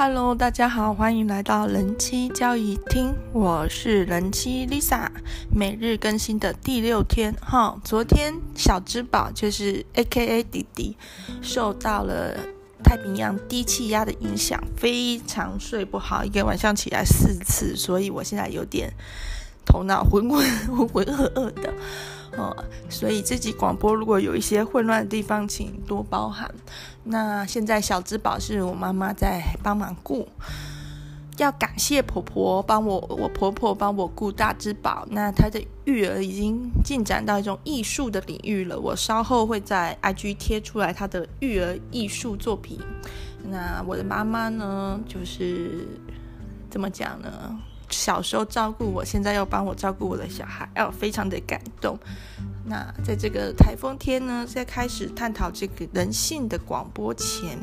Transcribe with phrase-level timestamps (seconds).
[0.00, 5.08] Hello，大家好，欢迎来到人妻交易厅，我是人妻 Lisa，
[5.52, 7.76] 每日更新的第六天哈。
[7.82, 10.96] 昨天小之宝就是 AKA 弟弟，
[11.42, 12.36] 受到了
[12.84, 18.92] 太平洋低气压的影响，非常睡不好，一个晚上起来四次，所以我现在有点
[19.66, 21.74] 头脑浑浑浑浑噩噩的。
[22.38, 22.56] 哦，
[22.88, 26.48] 所以这集广播如果有一些混乱的地方，请多包涵。
[27.02, 30.28] 那现在小之宝是我妈妈在帮忙顾，
[31.36, 35.04] 要感谢婆婆帮我，我婆婆帮我顾大之宝。
[35.10, 42.78] 那她的育儿已经进展到一种艺术的领域了，我稍后会在 IG 贴出来她的育儿艺术作品。
[43.42, 45.88] 那我的妈妈呢，就是
[46.70, 47.58] 怎么讲呢？
[47.90, 51.98] 小时候照顾我，现在又帮我照顾我的小孩，哦，非常的感动。
[52.64, 57.58] 那在这个台风天呢，在开始探讨这个人性的广播前，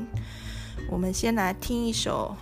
[0.89, 2.35] 我们先来听一首，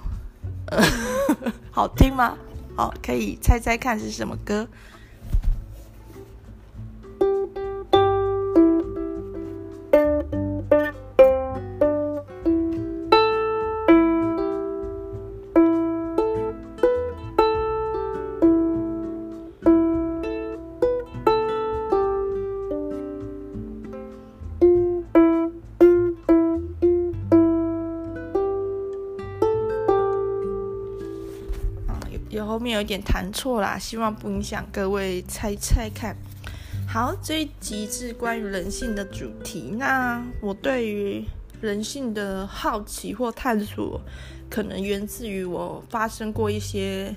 [1.72, 2.38] 好听吗？
[2.76, 4.68] 好，可以猜猜看是什么歌？
[32.64, 36.16] 面有点弹错啦，希望不影响各位猜猜看。
[36.88, 39.76] 好，这一集是关于人性的主题。
[39.78, 41.26] 那我对于
[41.62, 44.00] 人性的好奇或探索，
[44.50, 47.14] 可能源自于我发生过一些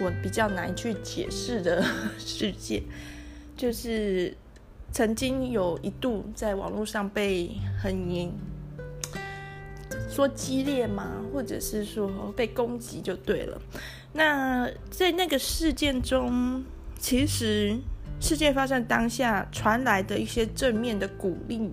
[0.00, 1.84] 我比较难去解释的
[2.18, 2.82] 事件，
[3.56, 4.36] 就是
[4.90, 8.32] 曾经有一度在网络上被很严。
[10.08, 11.22] 说激烈吗？
[11.30, 13.60] 或者是说被攻击就对了。
[14.16, 16.64] 那在那个事件中，
[16.98, 17.76] 其实
[18.20, 21.70] 事件发生当下传来的一些正面的鼓励、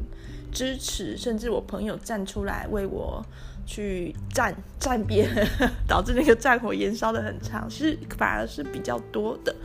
[0.52, 3.26] 支持，甚至我朋友站出来为我
[3.66, 5.28] 去站 站边，
[5.88, 9.56] 导致那个战火延烧得很长，是反而是比较多的。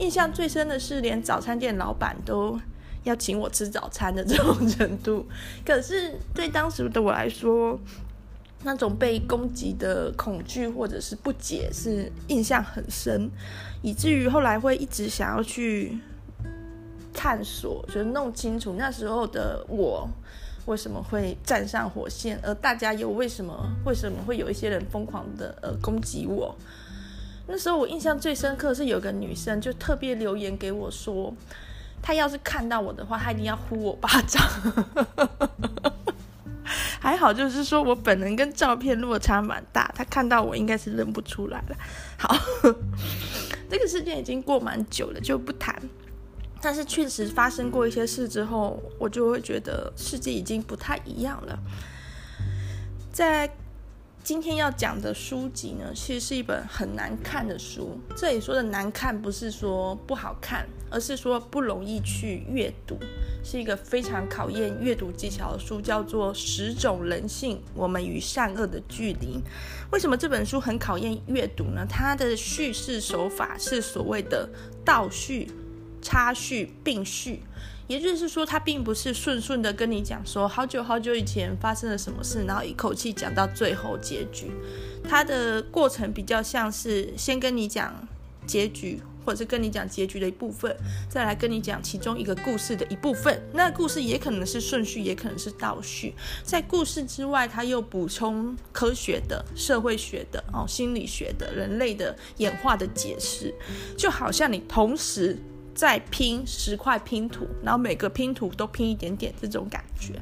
[0.00, 2.58] 印象最深的是，连早餐店老板都
[3.04, 5.26] 要请我吃早餐的这种程度。
[5.64, 7.78] 可是对当时的我来说，
[8.64, 13.30] 那种被攻击的恐惧或者是不解是印象很深，
[13.82, 15.96] 以至于后来会一直想要去
[17.14, 20.08] 探索，就是弄清楚那时候的我
[20.66, 23.54] 为什么会站上火线，而大家又为什么
[23.86, 26.54] 为什么会有一些人疯狂的呃攻击我。
[27.46, 31.32] 那时候我印象最深刻是有个女生就特别留言给我说，
[32.02, 34.42] 她要是看到我的话，她一定要呼我巴掌。
[37.00, 41.76] 还好，就是说我本人跟照片落差蛮大，他看到我应该是认不出来了。
[42.18, 42.36] 好，
[43.70, 45.74] 这个事件已经过蛮久了，就不谈。
[46.60, 51.56] 但是确实发生过一些事之后，我就会觉得世界已经不太一样了。
[53.12, 53.48] 在
[54.24, 58.00] 今天要讲的书籍呢，其实是一本很难看的书。
[58.16, 62.98] 这里说的难看，不是说不好看，而是说不容易去阅读，
[63.44, 69.36] 是一个非常考验阅读技巧的书，叫做《十种人性：我们与善恶的距离》。
[69.90, 71.86] 为什么这本书很考验阅读呢？
[71.88, 74.48] 它的叙事手法是所谓的
[74.84, 75.50] 倒叙、
[76.00, 77.40] 插叙、并叙。
[77.86, 84.50] 也就是说，他并不是顺顺的跟你讲说好久好久以前发生了什么事，然后一口气讲到最后结局。
[85.08, 88.06] 他的过程比较像是先跟你讲
[88.46, 90.74] 结局，或者是跟你讲结局的一部分，
[91.06, 93.38] 再来跟你讲其中一个故事的一部分。
[93.52, 96.14] 那故事也可能是顺序，也可能是倒叙。
[96.42, 103.54] 在故事之外，他又补充科学的、社会学的、哦心理学的、人类的演化的解释，
[103.98, 105.36] 就好像你同时。
[105.78, 110.12] 再拼十块拼图，然后每个拼图都拼一点点，这种感觉。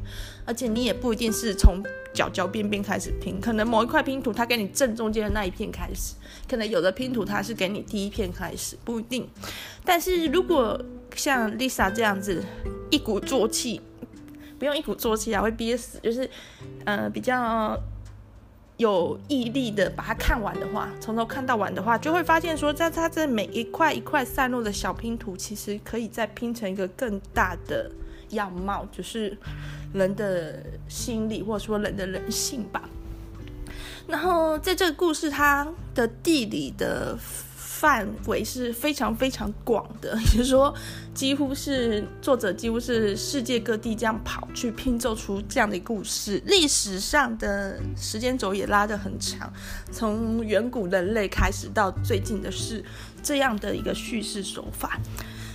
[0.44, 1.82] 而且你也不一定是从
[2.12, 6.14] 角角边边开始拼，可能某一块拼图它给你正中间的那一片开始，
[6.46, 9.26] 可能有的拼图它是给你第一片开始，不一定。
[9.82, 10.78] 但是如果
[11.14, 12.44] 像 Lisa 这样子
[12.90, 13.80] 一鼓作气，
[14.58, 16.28] 不用一鼓作气啊，会憋死，就是
[16.84, 17.80] 呃比较。
[18.76, 27.90] 有毅力的把它看完的话，从头看到完的话，就会发现说，在它这每一块一块散落的小拼图，其实可以再拼成一个更大的
[28.30, 29.36] 样貌，就是
[29.94, 32.88] 人的心理或者说人的人性吧。
[34.06, 37.18] 然后在这个故事，它的地理的
[37.78, 40.74] 范围是非常非常广的， 也就是说，
[41.12, 46.42] 几乎是作者几乎是世界各地这样跑去拼凑出这样的故事。
[46.46, 49.52] 历史上的时间轴也拉得很长，
[49.92, 52.82] 从远古人类开始到最近的是
[53.22, 54.98] 这样的一个叙事手法。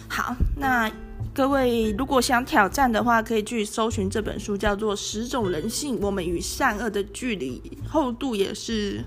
[0.07, 0.91] 好，那
[1.33, 7.59] 各位如果想挑战的话，可以去搜寻这本书，叫做《十种人性：我们与善恶的距离》，
[7.89, 9.03] 厚度也是。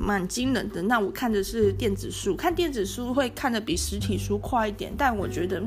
[0.00, 0.80] 蛮惊人的。
[0.82, 5.62] 那我看的是电子书，看电子书会看的比实体书快一点，但我觉得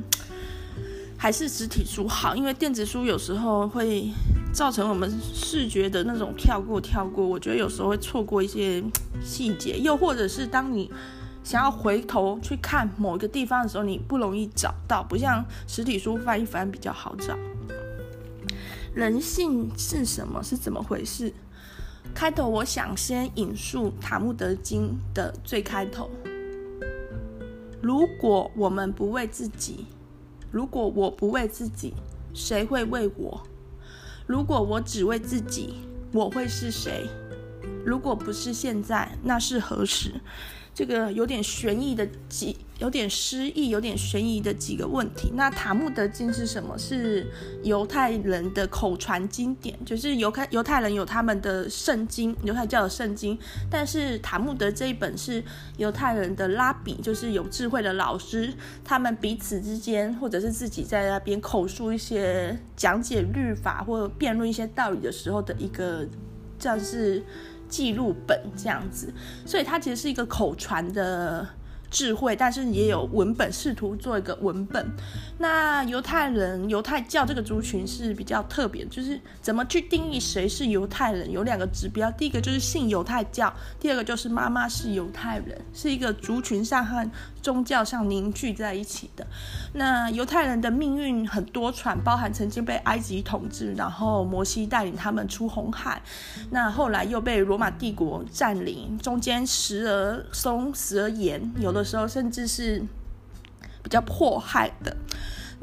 [1.15, 4.09] 还是实体书好，因为电子书有时候会
[4.51, 8.83] 造成我们视觉的那种跳过跳过，我觉得有时候会错过一些
[9.24, 10.91] 细节，又或者是当你
[11.44, 17.38] 想要回头去看某一个地方的时候，你不容易找到，不像实体书翻一翻比较好找。
[18.94, 20.44] 人性是什么？
[20.44, 21.33] 是怎么回事？
[22.13, 26.10] 开头我想先引述《塔木德经》的最开头：
[27.81, 29.88] 如果我们不为自己，
[30.51, 31.94] 如果我不为自己，
[32.33, 33.42] 谁会为我？
[34.27, 35.80] 如果我只为自己，
[36.13, 37.10] 我会是谁？
[37.83, 40.13] 如果不是现在，那是何时？
[40.73, 45.31] 这个有点悬疑的几，有点诗意，有点悬疑的几个问题。
[45.35, 46.75] 那塔木德经是什么？
[46.77, 47.27] 是
[47.61, 53.37] 犹太人的口传经典，就是犹太犹太人有他们的圣经，犹太教的圣经。
[53.69, 55.43] 但是塔木德这一本是
[55.77, 58.51] 犹太人的拉比，就是有智慧的老师，
[58.83, 66.07] 他们彼此之间，或者是自己在那边口述一些讲解律法或者辩论一些道理的时候的一个，
[66.57, 67.23] 像是。
[67.73, 69.11] 记录本这样子，
[69.47, 71.47] 所以它其实是一个口传的
[71.89, 74.85] 智慧，但是也有文本，试图做一个文本。
[75.39, 81.31] 那犹太人、犹太教这个族群是比较特别，就是怎么去定义谁是犹太人？
[81.31, 87.09] 有两个指标，第一个就是信犹太教，第二个就是妈妈是犹太人，是一个族群上和
[87.43, 89.27] 宗教上凝聚在一起的。
[89.73, 96.01] 那犹太人的命运很多舛，包含曾经被埃及统治，然后摩西带领他们出红海，
[96.49, 101.83] 那后来又被罗马帝国占领，中间时而松，时而严，有的。
[101.83, 102.81] 时候甚至是
[103.83, 104.95] 比较迫害的，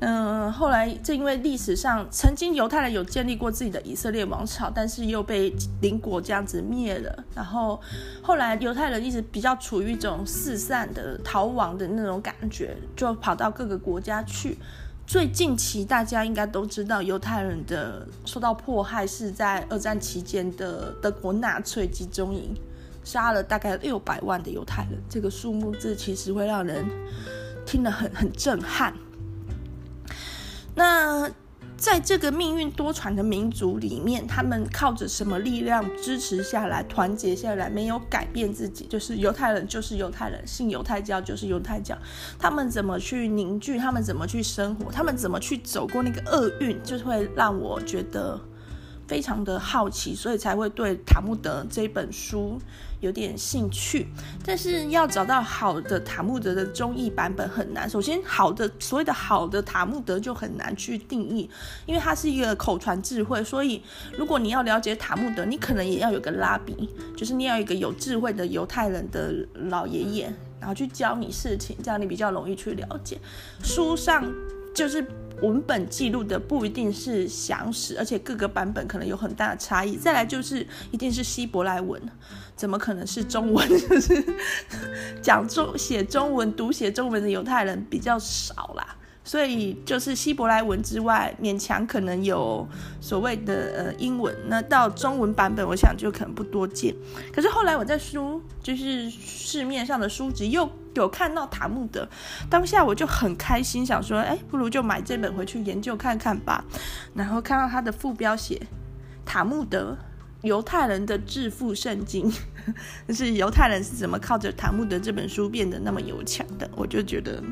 [0.02, 7.78] 嗯，后来正因为历史上曾经犹太人有建立过自己的以色列王朝，但是又被邻国这样子灭了，然后
[8.22, 14.56] 后来犹太人一直比较处于一种四散的逃亡的那种感觉，就跑到各个国家去。
[15.06, 22.54] 最近期大家应该都知道，犹太人的受到迫害是在二战期间的德国纳粹集中营。
[23.02, 26.84] 杀了大概六百万的犹太人，这个数目字其实会让人
[27.66, 28.94] 听得很很震撼。
[30.80, 31.30] 那
[31.76, 38.86] 在这个命运多舛的民族里面，他们靠着什么力量支持下来、团结下来，没有改变自己？
[38.86, 41.94] 就是犹太人就是犹太人，信犹太教就是犹太教。
[42.38, 43.76] 他们怎么去凝聚？
[43.76, 44.90] 他们怎么去生活？
[44.90, 46.82] 他们怎么去走过那个厄运？
[46.82, 48.40] 就会让我觉得。
[49.10, 52.60] 非常的好奇，所以才会对塔木德这本书
[53.00, 54.06] 有点兴趣。
[54.46, 57.90] 但是要找到好的塔木德的中译版本很难。
[57.90, 61.50] 首先，好的所谓的好的塔木德就很难去定义，
[61.86, 63.42] 因为它是一个口传智慧。
[63.42, 63.82] 所以，
[64.16, 73.18] 如果你要了解塔木德，你可能也要有个拉比，就是你要一个有智慧的犹太人的老爷爷，然后去教你事情，这样你比较容易去了解。
[73.64, 74.32] 书上
[74.72, 75.04] 就是。
[75.42, 79.96] 文本记录的不一定是详实，而且各个版本可能有很大的差异。
[79.96, 82.00] 再来就是一定是希伯来文，
[82.56, 83.68] 怎么可能是中文？
[83.68, 84.24] 就是
[85.22, 88.96] 讲中写中文、读写中文的犹太人比较少啦。
[89.22, 92.66] 所以就是希伯来文之外，勉强可能有
[93.00, 94.34] 所谓的呃英文。
[94.48, 96.92] 那到中文版本，我想就可能不多见。
[97.32, 102.08] 可是后来我在书，就是市面上的书籍又有看到塔木德，
[102.48, 106.64] 当下我就很开心，想说，哎，不如就买这本回去研究看看吧。
[107.14, 108.60] 然后看到它的副标写
[109.24, 109.96] 塔木德，
[110.42, 112.32] 犹太人的致富圣经，
[113.08, 117.42] 就 是犹太人是怎么靠着塔木德这本书变得那么有钱的，我就觉得。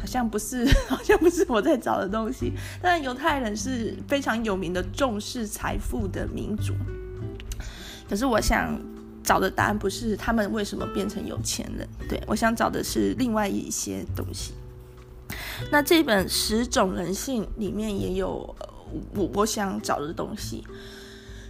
[0.00, 2.52] 好像不是，好像不是我在找的东西。
[2.80, 6.72] 但犹太人是非常有名的重视财富的民族。
[8.08, 8.80] 可是我想
[9.22, 14.52] 找的答案不是他们为什么变成有钱人，对，我想找的是另外一些东西。
[15.70, 18.54] 那这本《十种人性》里面也有
[19.14, 20.64] 我我想找的东西。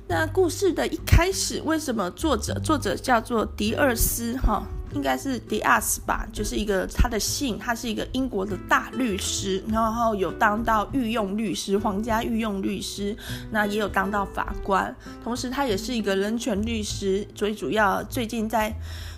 [0.08, 4.66] 那故事的一开始，为什么作者作者叫做迪尔斯哈？
[4.94, 13.16] 应该是迪亚斯吧，就是一个他的姓，他是一个英国的大律师，然后有当到御用律师，皇家御用律师，
[13.50, 18.74] 那也有当到法官，同时他也是一个人权律师，最主要最近在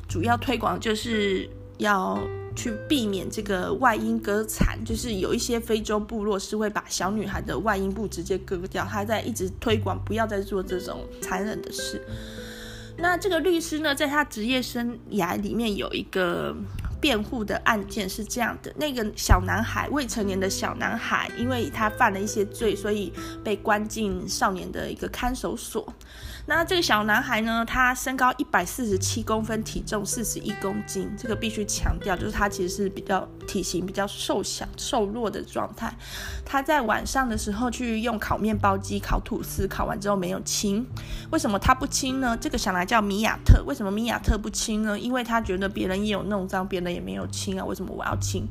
[0.09, 1.49] 主要推广就是
[1.79, 2.19] 要
[2.57, 12.05] 去避免这个外阴割残，就是有一些非洲部落是会把小女孩的外阴部直接割掉，他在一直推广不要再做这种残忍的事。
[13.01, 16.55] 那这个律师呢，在他职业生涯里面有一个
[17.01, 25.93] 辩护的案件是这样的：那个小男孩，未成年的小男孩，因为他犯了一些罪，所以被关进少年的一个看守所。
[26.47, 31.09] 那这个小男孩呢，他身高一百四十七公分，体重四十一公斤。
[31.17, 35.95] 这个必须强调，就是他其实是比较体型比较瘦小、瘦弱的状态。
[36.45, 40.85] 他在晚上的时候去用烤面包机烤吐司，烤完之后没有亲。
[41.31, 42.37] 为什么他不亲呢？
[42.41, 43.63] 这个小孩叫米亚特。
[43.65, 44.99] 为什么米亚特不亲呢？
[44.99, 48.47] 因为他觉得别人也有弄脏，别人也没有亲啊，为什么我要亲？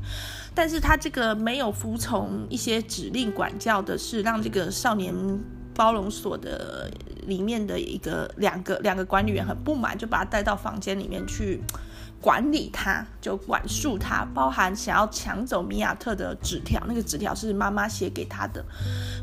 [0.54, 5.14] 但是他这个没有服从一些指令管教的是，让这个少年
[5.74, 6.90] 包容所的。
[7.26, 11.60] 里面的一个两个两个管理员很不满，就把他带到房间里面去
[12.20, 18.64] 管理他，就管束他，包含想要抢走米亚特的纸条，那个纸条是妈妈写给他的，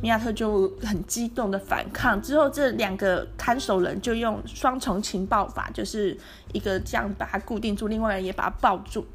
[0.01, 2.19] 米亚特就很激动的反抗。
[2.21, 6.17] 之后这两个看守人就用双重情报法，就是
[6.53, 9.05] 一个这样把他固定住，另外人也把他抱住。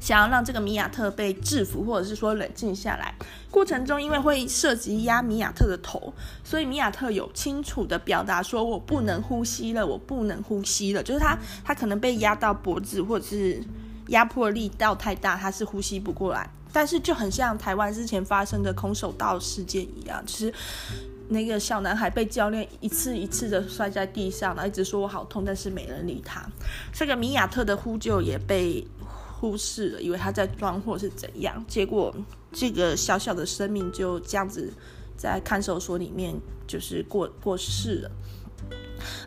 [0.00, 3.14] 想要让这个米亚特被制服，或者是说冷静下来，
[3.50, 6.12] 过程中因为会涉及压米亚特的头，
[6.44, 13.60] 所以米亚特有清楚的表达说：“我不能呼吸了，我不能呼吸了。”就是他，他可能被压到脖子，或者是
[14.08, 16.48] 压迫力道太大，他是呼吸不过来。
[16.72, 20.54] 但是就很像台湾之前发生的空手道事件一样，其实
[21.28, 26.46] 那个小男孩被教练一次一次的摔在地上，然后一直说我好痛，但是没人理他。
[26.92, 28.86] 这个米亚特的呼救也被。
[29.40, 32.14] 忽视了，以为他在装货是怎样，结果
[32.52, 34.72] 这个小小的生命就这样子
[35.16, 36.34] 在看守所里面
[36.66, 38.10] 就是过过世了。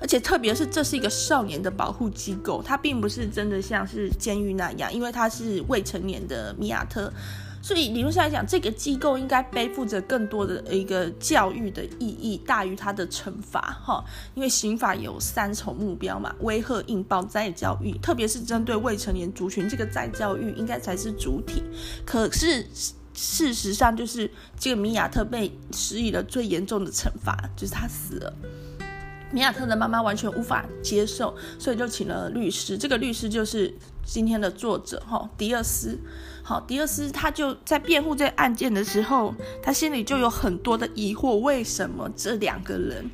[0.02, 7.12] 而且特别是这是一个少年的保护机构，他并不是真的像是监狱那样，因为他是未成年的米亚特。
[7.62, 14.04] 所以理论上来讲，这个机构应该背负着更多的一个教育的意义，大于它的惩罚哈。
[14.34, 21.62] 因为刑法有三重目标嘛，威吓、应报、再教育，特别是针对未成年族群，这个再教育应该才是主体。
[22.04, 22.66] 可是
[23.14, 28.34] 事实上，就是这个米亚特被施以了最严重的惩罚，就是他死了。
[29.32, 32.78] 米亚特的妈妈完全无法接受，所以就请了律师。
[32.78, 35.98] 这个律师就是今天的作者哈，迪尔斯。
[36.52, 43.10] 好，迪尔斯他就在辩护这个案件的时候，他心里就有很多的疑惑：为什么这两个人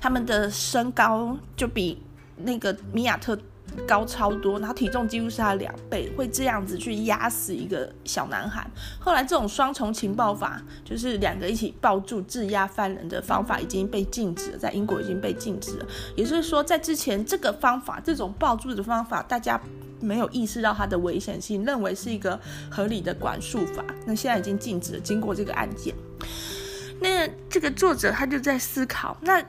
[0.00, 2.02] 他们的身高就比
[2.38, 3.38] 那个米亚特
[3.86, 8.68] 高超多，然后体重几乎是他两倍，会这样子去压死一个小男孩？
[9.00, 15.86] 后来这种双重情报法，就是两个一起抱住质押犯人的方法已经被禁止了，在英国已经被禁止了。
[16.16, 19.60] 也就是说，在之前这个方法，这种抱住的方法，大家。
[20.00, 22.38] 没有意识到它的危险性，认为是一个
[22.70, 23.84] 合理的管束法。
[24.06, 25.00] 那现在已经禁止了。
[25.00, 25.92] 经过这个案件，
[27.00, 29.42] 那这个作者他就在思考，那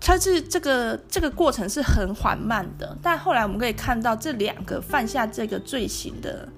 [0.00, 2.96] 他是这个这个过程是很缓慢的。
[3.02, 6.48] 但后来我们可以看到，这两个犯下这个罪行的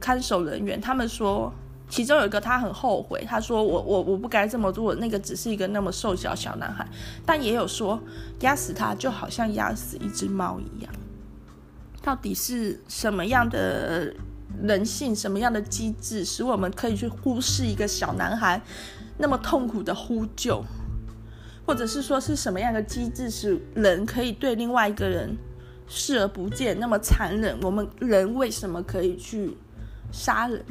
[0.00, 1.52] 看守人员，他们说，
[1.88, 6.86] 其中有一个他很后悔，他说我我我不该这么做，那个只是一个那么瘦小小男孩。
[7.26, 8.00] 但也有说，
[8.40, 10.92] 压死他就好像压死一只猫一样。
[12.00, 14.14] 到底是什么样的
[14.62, 18.62] 人性，什么样的机制，使我们可以去忽视一个小男孩
[19.18, 20.64] 那么痛苦的呼救，
[21.68, 25.36] 或者是说是什么样的机制，使人可以对另外一个人
[25.86, 27.58] 视而不见，那么残忍？
[27.60, 29.54] 我们人为什么可以去
[30.10, 30.64] 杀人？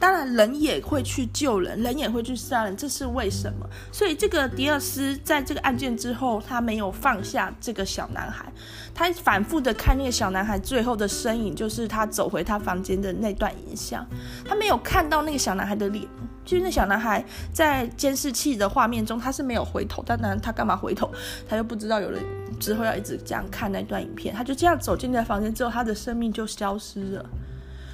[0.00, 3.64] 当然，人也会去救人，人也会去杀人，这是为什么？
[3.92, 8.52] 所以，这个迪尔斯在这个案件之后，他没有放下这个小男孩，
[8.92, 14.04] 他反复的看那个小男孩最后的身影，就是他走回他房间的那段影像。
[14.44, 16.04] 他没有看到那个小男孩的脸，
[16.50, 20.02] 就是那小男孩在监视器的画面中，他是没有回头。
[20.02, 21.08] 当然，他干嘛回头？
[21.48, 22.20] 他又不知道有人
[22.58, 27.24] 之后要一直这样看那段影片，他就这样走进那房间之后，他的生命就消失了。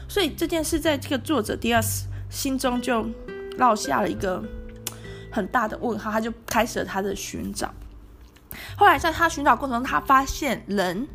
[0.09, 3.07] 所以这件事在这个作者迪亚斯心中就
[3.59, 4.43] 落下了一个
[5.31, 7.71] 很大的问号，他就开始了他的寻找。
[8.75, 11.07] 后来在他寻找过程中，他发现人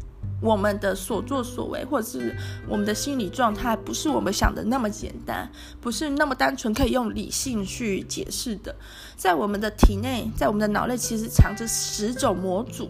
[0.41, 2.35] 我们的所作所为，或者是
[2.67, 8.75] 我们的心理状态，不是我们想的那么简单，不是那么单纯可以用理性去解释的。
[9.15, 12.89] 在我们的体内，在我们的脑内，其实藏着十种模组。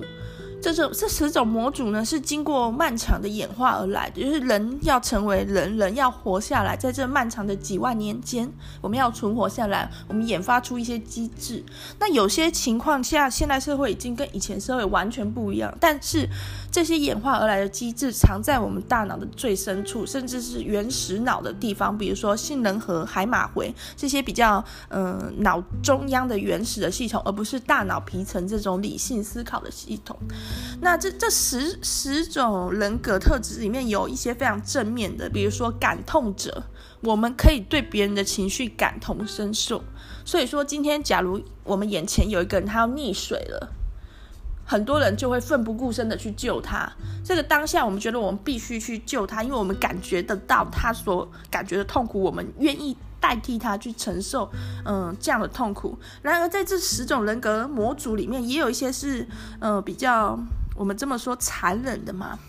[0.63, 8.48] 这种这十种模组呢，是经过漫长的演化而来的，就是人要成为人，人要活下来，在这漫长的几万年间，
[8.79, 11.63] 我们要存活下来，我们研发出一些机制。
[12.00, 16.29] 那有些情况下，现代社会已经跟以前社会完全不一样，但是
[16.71, 30.17] 这些演化而来的机制藏在我们大脑的最深处，甚至是原始脑的地方，比如说杏仁核、海马回这些比较嗯、脑中央的原始的系统，而不是大脑皮层这种理性思考的系统。
[30.79, 36.63] 那这这十十种人格特质里面有一些非常正面的，比如说感痛者，
[37.01, 39.83] 我们可以对别人的情绪感同身受。
[40.23, 43.73] 所以说，今天假如我们眼前有一个人他要溺水了，
[44.71, 46.89] 很多人就会奋不顾身的去救他。
[47.25, 52.95] 这个当下，我们觉得我们必须去救他，因为我们感觉得到他所感觉的痛苦，我们愿意。
[53.21, 54.49] 代替他去承受，
[54.83, 55.95] 嗯，这样的痛苦。
[56.23, 59.27] 然而，在这十种人格模组里面，也有一些是，
[59.59, 60.35] 嗯，比较
[60.75, 62.39] 我们这么说残忍的嘛。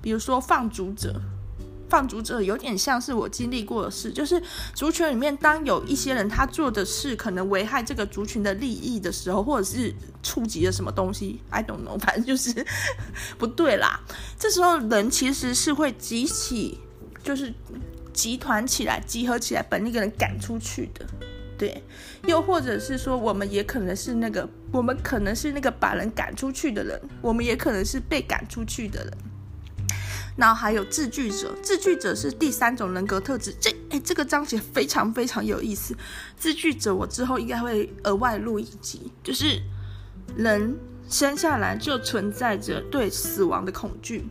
[0.00, 1.20] 比如说放逐者，
[1.88, 4.42] 放逐者有点像是我经历过的事，就是
[4.74, 12.66] 族群里面，当有一些人他做的事可能危害这个族群的利益的时候，或者是触及了什么东西，I don't know， 反正就是
[13.38, 14.00] 不对啦。
[14.38, 16.78] 这时候人其实是会集起，
[17.22, 17.52] 就是。
[18.10, 21.06] 集团起来，集合起来，把那个人赶出去的，
[21.56, 21.80] 对。
[22.26, 29.12] 又或者是说，我们也可能是那个，我们可能是那个把人赶出去的人，我们也可能是被赶出去的人。
[30.38, 33.52] 然后还有自惧者，自惧者是第三种人格特质。
[33.60, 35.96] 这，哎，这个章节非常非常有意思。
[36.36, 39.60] 自惧者，我之后应该会额外录一集，就是
[40.36, 40.78] 人
[41.08, 44.28] 生下来就存在着对死亡的恐惧。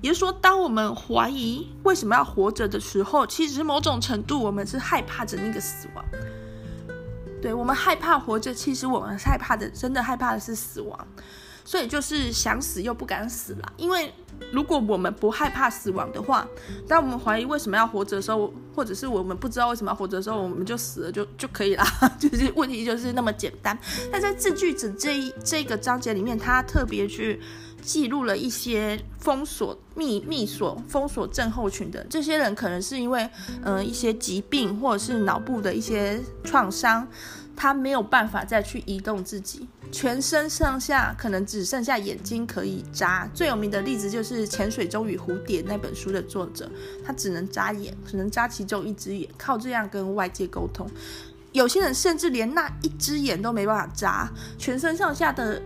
[0.00, 6.04] 也就是说，当我们怀疑为什么要活着的时候，其实某种程度我们是害怕着那个死亡。
[7.42, 11.08] 对，我们害怕活着，其实我们害怕的，真的害怕的是死亡。
[11.64, 13.72] 所以就是想死又不敢死了。
[13.76, 14.14] 因为
[14.52, 16.46] 如果我们不害怕死亡的话，
[16.86, 21.84] 当我们怀疑为什么要活着的时候，或者是我们不知道为什么要活着的时候，我们就死了就就可以了。
[22.18, 23.78] 就是问题就是那么简单。
[24.10, 27.40] 但在自句子这一这个章节里面，他特别去。
[27.80, 33.26] 记录了一些封锁、密密锁、封锁症候群的这些人，可能是因为，
[33.62, 37.06] 呃，一些疾病或者是脑部的一些创伤，
[37.60, 43.28] 他没有办法再去移动自己，全身上下可能只剩下眼睛可以眨。
[43.34, 46.70] 最有名的例子就是《潜水钟与蝴蝶》那本书的作者，
[47.04, 50.88] 他只能眨眼，只能眨其中一只眼，靠这样跟外界沟通。
[51.50, 55.60] 有些人甚至连那一只眼都没办法眨，全身上下的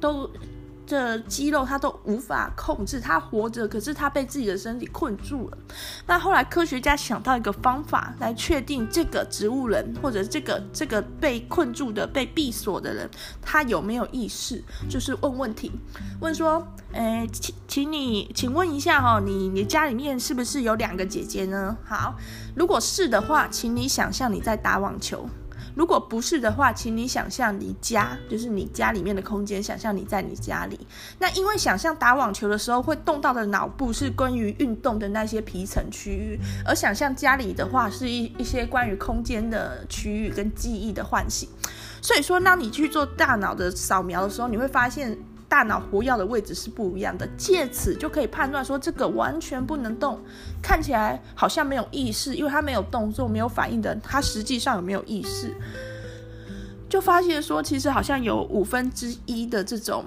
[0.00, 0.28] 都。
[0.88, 5.58] 的肌肉他都无法控制，他活着，可是他被自己的身体困住了。
[6.06, 13.08] 那后来科学家想到一个方法来确定这个植物人或者这个这个被困住的被闭锁的人
[13.42, 15.70] 他有没有意识，就是问问题，
[16.20, 21.76] 问说，诶，请请你请问一下哈，你你家里面是不是有两个姐姐呢？
[21.84, 22.14] 好，
[22.56, 25.28] 如果是的话，请你想象你在打网球。
[25.78, 30.76] 如果不是的话，请你想象你家，就是你家里面的空间，想象你在你家里。
[31.20, 36.36] 那因为想象打网球的时候会动到的脑部是关于运动的那些皮层区域，
[36.66, 41.48] 而想象家里的话是一一些关于空间的区域跟记忆的唤醒。
[42.02, 45.16] 所以说，当你去做大脑的扫描的时候，你会发现。
[45.48, 50.20] 大脑活跃的位置是不一样的，借此就可以判断说这个完全不能动，
[50.62, 55.54] 看起来好像没有意识，因为他没有动作、没有反应的，他实际上有没有意识？
[56.88, 60.04] 就发现说，其实好像有五分之一的这种。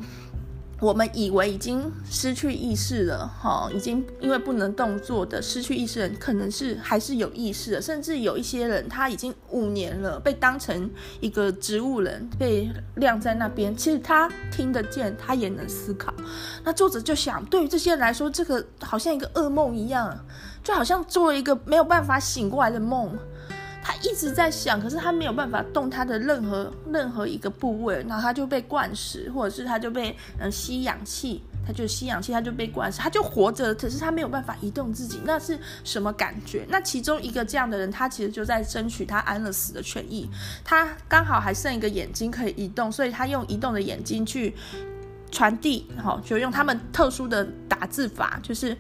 [0.82, 10.90] 我们以为已经失去意识了，哈，已经因为不能动作的失去意识人，可能是还是有意识的，甚至有一些人他已经五年了，被当成
[11.20, 16.12] 一个植物人被晾在那边，其实他听得见，他也能思考。
[16.64, 20.18] 那作者就想，对于这些人来说，这个好像一个噩梦一样，
[20.64, 23.16] 就好像做一个没有办法醒过来的梦。
[23.92, 36.66] 他一直在想，可是他没有办法动他的任何任何一个部位，然后他就被灌食，或者是他就被嗯吸氧气，他就吸氧气，他就被灌食，他就活着，可是他没有办法移动自己，那是什么感觉？
[36.70, 40.30] 那其中一个这样的人，他其实就在争取他安乐死的权益。
[40.64, 44.56] 他刚好还剩一个眼睛可以移动，所以他用移动的眼睛去
[45.32, 48.78] 传递，好，就用他们特殊的打字法，就是。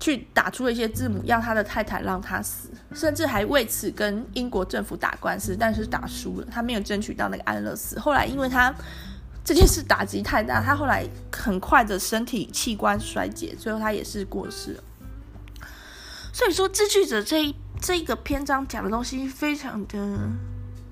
[0.00, 7.98] 去打出了一些字母，要他的太太让他死，甚至还为此跟英国政府打官司，但是打输了，他没有争取到那个安乐死。
[7.98, 8.74] 后来因为他
[9.44, 14.84] 这件事打击太大，他后来很快的身体器官衰竭，最后他也是过世了。
[16.32, 20.18] 所以说，自惧者这一这一个篇章讲的东西非常的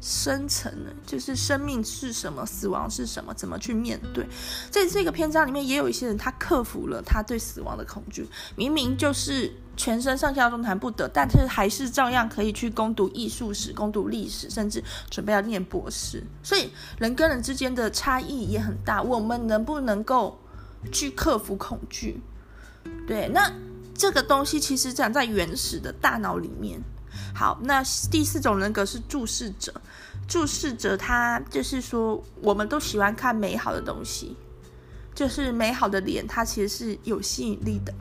[0.05, 4.27] 深层的，就是生命是什么，死亡是什么，怎么去面对。
[4.69, 16.25] 在这个篇章里面，也有一些人他克服了他对死亡的恐惧，明明就是全身上下动弹不得，但是还是照样可以去攻读艺术史、攻读历史，甚至准备要念博士。
[16.43, 19.01] 所以人跟人之间的差异也很大。
[19.01, 20.37] 我们能不能够
[20.91, 22.21] 去克服恐惧？
[23.07, 23.53] 对，那
[23.95, 26.83] 这个东西其实讲在原始的大脑里面。
[27.35, 29.73] 好，那第四种人格是注视者。
[30.29, 34.37] 注视者他就是说，我们都喜欢看美好的东西，
[35.15, 37.93] 就是美好的脸，它其实是有吸引力的。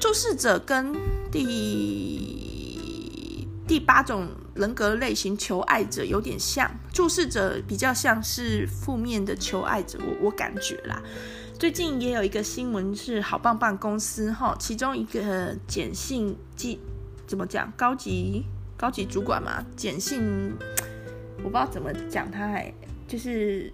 [0.00, 0.94] 注视者跟
[1.32, 11.02] 第第八种人格类型求爱者有点像，注视者比较像是负面的求爱者，我我感觉啦。
[11.58, 16.78] 最近也有一个新闻是好棒棒公司哈，其中一个简性记。
[17.28, 17.70] 怎么讲？
[17.76, 18.42] 高级
[18.76, 20.52] 高级主管嘛，简信，
[21.38, 22.72] 我不知道怎么讲他，还
[23.06, 23.70] 就是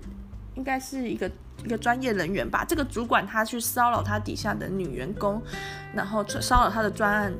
[0.56, 1.30] 应该是一个
[1.64, 2.64] 一个专业人员吧。
[2.68, 5.40] 这个主管他去骚扰他底下的女员工，
[5.94, 7.32] 然后骚扰他的专案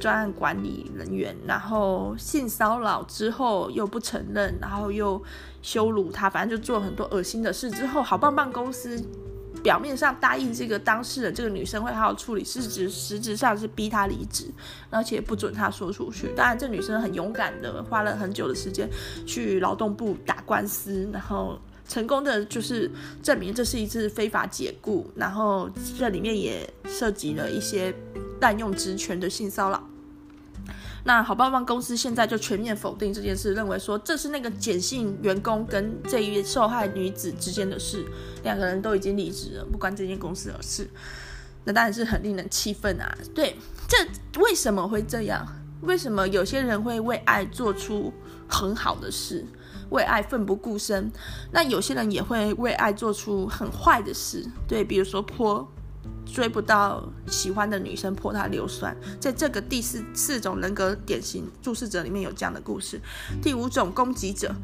[0.00, 5.20] 专案管理人员，然后性骚扰之后又不承认，然后又
[5.62, 7.68] 羞辱他，反正就做很多恶心的事。
[7.70, 9.04] 之后好棒棒公司。
[9.66, 14.44] 表面上答应这个当事人，这个女生会好好处理，事实实质上是逼她离职，
[14.90, 16.28] 而且不准她说出去。
[16.36, 18.88] 当然，这女生很勇敢的，花了很久的时间
[19.26, 22.88] 去劳动部打官司，然后成功的就是
[23.24, 27.92] 证明这是一次非法解雇，然后这里面也涉及了一些
[28.40, 29.84] 滥用职权的性骚扰。
[31.06, 38.04] 那好棒棒公司现在就全面否定这件事，认为说这是那个简信员工跟这一受害女子之间的事，
[38.42, 40.90] 两个人都已经离职了，不关这间公司的事。
[41.62, 43.16] 那当然是很令人气愤啊！
[43.32, 43.96] 对，这
[44.40, 45.46] 为什么会这样？
[45.82, 48.12] 为什么有些人会为爱做出
[48.48, 49.46] 很好的事，
[49.90, 51.12] 为爱奋不顾身？
[51.52, 55.72] 那有些人也会为爱做出很坏的事，对，比如说泼。
[56.36, 63.00] 追不到喜欢的女生，泼她硫酸，在这个第四四种人格典型注视者里面有这样的故事。
[63.42, 64.54] 第五种攻击者，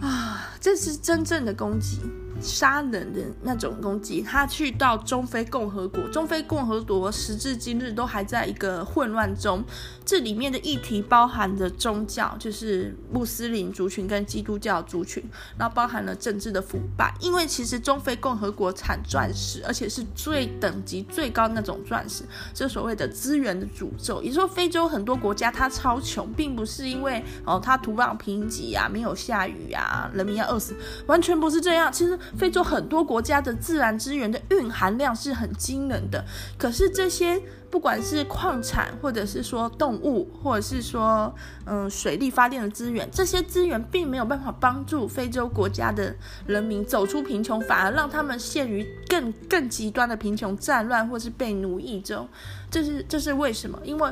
[0.00, 1.98] 啊，这是真正的攻击。
[2.40, 9.62] 杀人的那种攻击，他去到中非共和国，中非共和国时至今日都还在一个混乱中。
[10.04, 15.22] 这里面的议题包含着宗教，就是穆斯林族群跟基督教族群，
[15.56, 17.14] 然后包含了政治的腐败。
[17.20, 24.20] 因为其实中非共和国产钻石，而且是最等级最高那种钻石，这所谓的资源的诅咒。
[24.22, 30.74] 也说，非洲很多国家它超穷，并不是因为哦它土壤贫瘠啊，没有下雨啊，人民要饿死，
[31.06, 31.92] 完全不是这样。
[31.92, 32.18] 其实。
[32.36, 36.24] 非洲很多国家的自然资源的蕴含量是很惊人的，
[36.58, 46.14] 可是这些不管是矿产，或者是说动物，或者是说嗯水力发电的资源，这些资源并没有办法帮助非洲国家的
[46.46, 52.28] 人民走出贫穷，反而让他们陷于更更极端的贫穷、战乱或是被奴役中。
[52.70, 53.78] 这是这是为什么？
[53.84, 54.10] 因为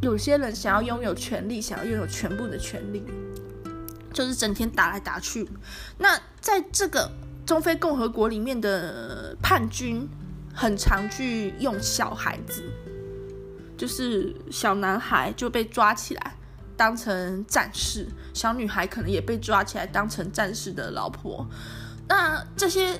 [0.00, 3.04] 有些人想要拥有权力，想要拥有全部的权力。
[4.18, 5.48] 就是整天打来打去，
[5.96, 7.08] 那在这个
[7.46, 10.08] 中非共和国里面的叛军，
[10.52, 12.64] 很常去用小孩子，
[13.76, 16.34] 就是小男孩就被抓起来
[16.76, 21.48] 当成战士，小女孩可能也被抓起来当成战士的老婆。
[22.08, 22.98] 那这些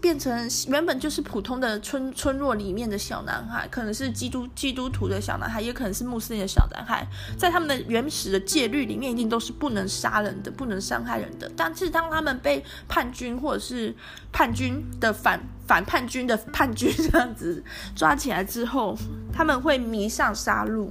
[0.00, 7.06] 变成原本就是普通的村村落里面的小男孩，可能是基督基督徒的小男孩，也可能是穆斯林的小男孩，
[7.38, 11.50] 在他们的原始的戒律里面，一定都是不能杀人的，不能伤害人的。
[11.54, 13.94] 但是当他们被叛军或者是
[14.32, 17.62] 叛军的反反叛军的叛军这样子
[17.94, 18.96] 抓起来之后，
[19.30, 20.88] 他们会迷上杀戮。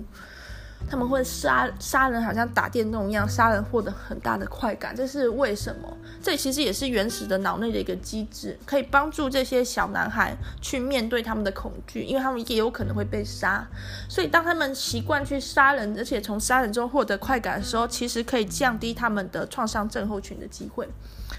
[0.89, 5.97] 他们会杀杀人，好像打电动一样，杀人获得很大的快感，这是为什么？
[6.21, 13.67] 这其实也是原始的脑内的一个机制，可以帮助这些小男孩去面对他们的恐惧，因为他们也有可能会被杀。
[14.10, 20.89] 所以当他们习惯去杀人，而且从杀人中获得快感的时候，其实可以降低他们的创伤症候群的机会。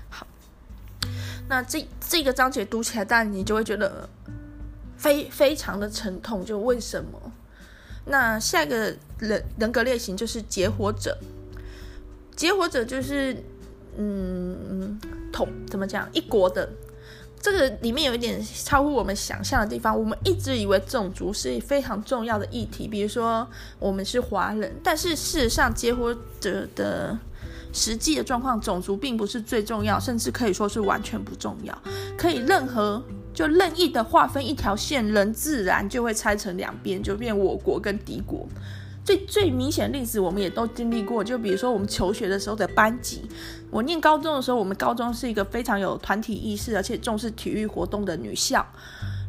[0.09, 0.27] 好，
[1.49, 4.09] 那这这个章节读起来，当然你就会觉得
[4.97, 7.33] 非非常的沉痛，就为什么？
[8.07, 11.17] 那下一个人人格类型就是结伙者，
[12.35, 13.37] 结伙者就是，
[13.97, 14.99] 嗯，
[15.33, 16.09] 统怎么讲？
[16.13, 16.69] 一国的
[17.41, 19.99] 这个里面有一点超乎我们想象的地方。
[19.99, 23.47] 我们一直以为种族是非常重要的议题，比如说
[23.79, 27.19] 我们是华人，但是事实上结伙者的
[27.73, 31.83] 实际的状况，种族并不是最重要，甚至可以说是完全不重要，
[32.17, 33.03] 可以任何。
[33.33, 38.47] 就任意的划分一条线，人自然就会拆成两边，就变我国跟敌国。
[39.11, 41.25] 最最明显的例子，我们也都经历过。
[41.25, 43.23] 就比如说我们求学的时候的班级，
[43.69, 48.65] 我念高中的时候，我们高中是一个非常有团体意识，而且重视体育活动的女校。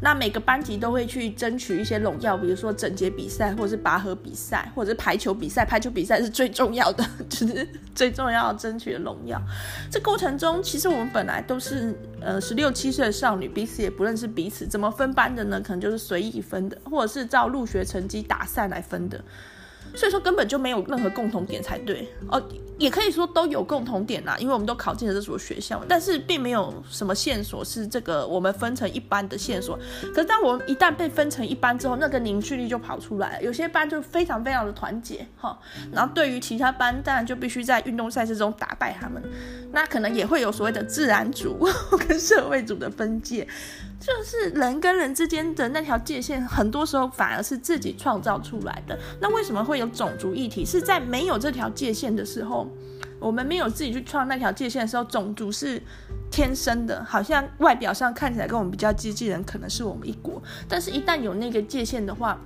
[0.04, 5.66] 那每个班级都会去争取一些荣耀，比如说整洁比赛，或者是拔河比赛，或者是排球比赛。
[5.66, 9.42] 排球比赛是最重要的， 就是最重要争取的荣耀。
[9.90, 15.60] 这过程中，其实我们本来都是呃十六七岁的少女，彼此也不认识彼此，怎么分班的呢？
[15.60, 19.24] 可能就是随意分的，或者是照入学成绩打散来分的。
[19.96, 22.42] 所以说根本就没有任何共同点才对哦，
[22.78, 29.78] 也可以说都有共同点啦，因为我们都考进了这所学校，但是并没有什么线索是这个我们分成一班的线索。
[30.14, 35.58] 可是当我们一旦被分成一班之后，那个凝聚力就跑出来了，有些班就非常非常的团结哈，
[35.92, 39.22] 然后对于其他班，当然就必须在运动赛事中打败他们，
[39.72, 41.68] 那可能也会有所谓的自然组
[42.08, 43.48] 跟社会组的分界。
[44.02, 48.98] 就是人跟人之间的那条界限，很多时候反而是自己创造出来的。
[49.22, 50.66] 那为什么会有种族议题？
[50.66, 52.68] 是在没有这条界限的时候，
[53.20, 55.80] 我们没有自己去创那条界限的时候，种族是
[56.32, 60.42] 天生的，好像外表上看起来跟我们比较接近人，可能是我们一国。
[60.68, 62.42] 但是，一旦有那个界限的话，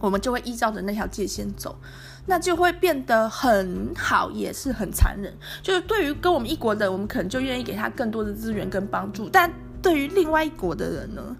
[0.00, 1.74] 我们就会依照着那条界限走，
[2.26, 5.32] 那就会变得很好，也是很残忍。
[5.62, 9.50] 就是对于跟我们一国的，我们可能就愿意给他更多的资源跟帮助，但。
[9.84, 11.36] 对于另外一国的人呢，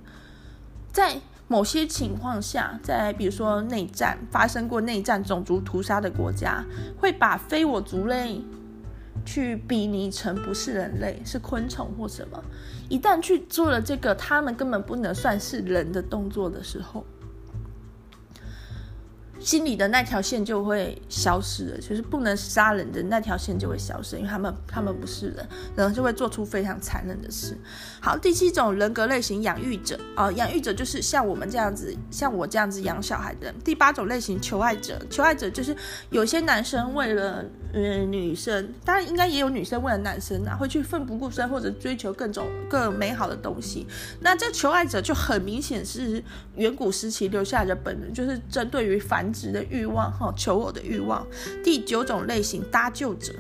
[0.93, 1.17] 在
[1.49, 6.63] 某些情况下，在比如说内战发生过内战、种族屠杀的国家，
[7.01, 8.43] 会把非我族类
[9.25, 12.39] 去比拟成不是人类，是昆虫或什么。
[12.91, 17.03] 一旦去做了这个他们根本不能算是人的动作的时候，
[19.45, 27.55] 心里的那条线就会消失了，就是不能杀人的那条线就会消失，因为他们他们不是人，然后就会做出非常残忍的事。
[28.01, 33.55] 好，第七种人格类型养育者啊，养育者就是像我们这样子，像我这样子养小孩的人。
[33.63, 35.77] 第八种类型求爱者，求爱者就是
[36.09, 37.45] 有些男生为了
[37.77, 43.85] 嗯女生，当然应该也有女生为了男生啊，会去奋不顾身或者追求各种更美好的东西。
[44.21, 46.23] 那这求爱者就很明显是
[46.55, 51.27] 远古时期留下来的本能，就是针对于繁殖的欲望哈，求偶的欲望。
[51.65, 53.35] 第九种类型搭救者，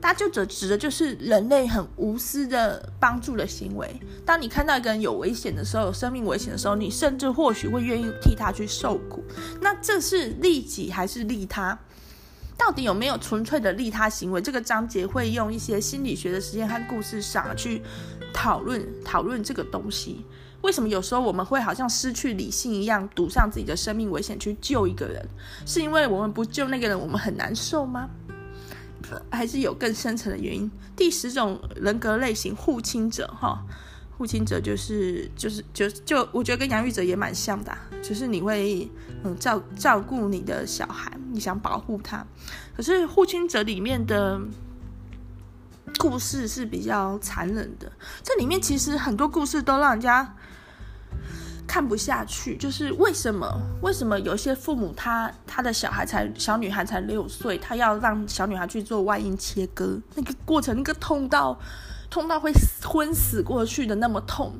[0.00, 3.88] 搭救者指的就是人类很无私的帮助的行为。
[4.26, 9.22] 当你看到一个人有危险的时候，有生命危险的时候，你甚至或许会愿意替他去受苦。
[9.60, 11.78] 那这是利己还是利他？
[12.60, 14.38] 到底有没有纯粹的利他行为？
[14.38, 17.80] 这个章节会用一些心理学的实验和故事上去
[18.34, 20.26] 讨论讨论这个东西。
[20.60, 25.26] 为什么有时候我们会好像失去理性一样，赌上自己的生命危险去救一个人？
[25.64, 28.10] 是因为我们不救那个人，我们很难受吗？
[29.30, 30.70] 还是有更深层的原因？
[30.94, 33.64] 第十种人格类型，护亲者，哈，
[34.18, 38.86] 护亲者就是就是就就我觉得跟养育者也蛮像的，就是你会
[39.24, 42.26] 嗯照照顾你的小孩，你想保护他，
[42.76, 44.40] 可是护亲者里面的。
[45.98, 47.90] 故事是比较残忍的，
[48.22, 50.34] 这里面其实很多故事都让人家
[51.66, 52.56] 看不下去。
[52.56, 53.46] 就是为什么？
[53.82, 60.00] 为什么有些父母他他的小孩才小女孩才六岁，他要让小女孩去做外阴切割？
[60.14, 61.58] 那个过程，那个痛到
[62.08, 62.50] 痛到会
[62.82, 64.54] 昏死过去的那么痛。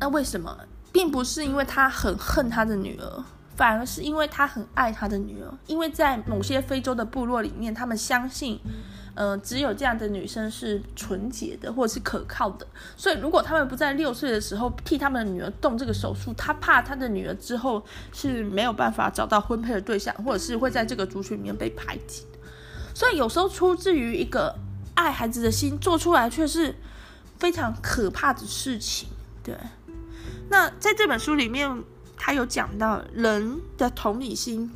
[0.00, 0.58] 那为什么？
[0.94, 3.24] 并不是因为他很恨他的女儿，
[3.56, 5.52] 反而是因为他很爱他的女儿。
[5.66, 8.60] 因为在某些非洲的部落里面，他们相信。
[9.16, 12.66] 呃，只有这样的女生是纯洁的，或者是可靠的。
[12.96, 17.80] 所以，如果他们不在六岁的时候替他们的女儿动这个手术，他怕他的女儿之后
[18.12, 22.26] 是没有办法找到婚配的对象，或者是会在这个族群里面被排挤。
[22.92, 24.52] 所以，有时候出自于一个
[24.96, 26.74] 爱孩子的心，做出来却是
[27.38, 29.08] 非常可怕的事情。
[29.44, 29.56] 对。
[30.48, 31.82] 那在这本书里面，
[32.16, 34.70] 他有讲到人的同理心。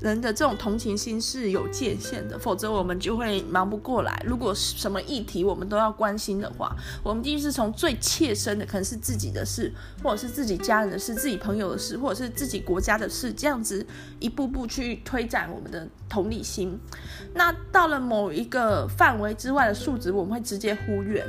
[0.00, 4.22] 人的这种同情心是有界限的，否则我们就会忙不过来。
[4.24, 6.72] 如果什么议题我们都要关心的话，
[7.02, 13.84] 我们必须是从最切身的，可能是自己的事，或者是自己家人的事、自己朋友的事，或者是自己国家的事，这样子
[14.20, 16.78] 一步步去推展我们的同理心。
[17.34, 21.26] 那到了某一个范围之外的数值，我们会直接忽略。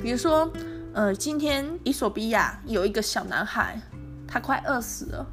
[0.00, 0.48] 比如说，
[0.98, 3.80] 呃，今天伊索比亚有一个小男孩，
[4.26, 5.24] 他快饿死了。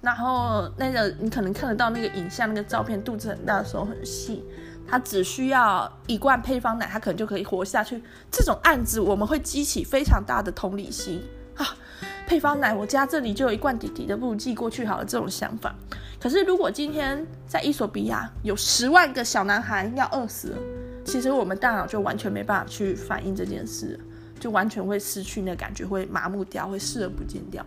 [0.00, 4.44] 然后那个你可能看得到那个影像，那个照片，肚子很大，手很细，
[4.84, 8.02] 他只需要一罐配方奶，他可能就可以活下去。
[8.32, 11.22] 这种案子我们会激起非常大的同理心
[11.54, 11.64] 啊！
[12.26, 15.04] 配方奶，我家这里就有一罐弟弟的，不如寄过去好了。
[15.04, 15.72] 这种想法。
[16.20, 20.58] 可是如果今天在伊索比亚有十万个小男孩要饿死了，
[21.04, 24.00] 其实我们大脑就完全没办法去反映这件事，
[24.38, 27.64] 就完全会失去那感觉，会麻木掉，会视而不见掉。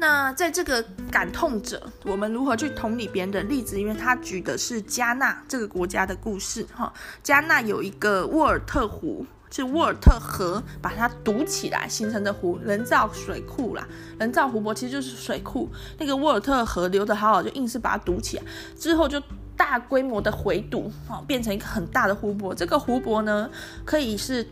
[0.00, 3.80] 那在这个感痛者，我们如何去同理别人的例子？
[3.80, 6.92] 因为他举的是加纳这个国家的故事哈。
[7.20, 13.88] 加纳有一个沃尔特湖，是沃尔特河把它堵起来形成的湖，人造水库啦，
[14.20, 15.68] 人造湖泊其实就是水库。
[15.98, 18.44] 那个沃尔特河流得好好，就硬是把它堵起来，
[18.78, 19.20] 之后就
[19.56, 22.54] 大规模的回堵，哈，变成一个很大的湖泊。
[22.54, 23.50] 这个湖泊呢，
[23.84, 24.46] 可以是，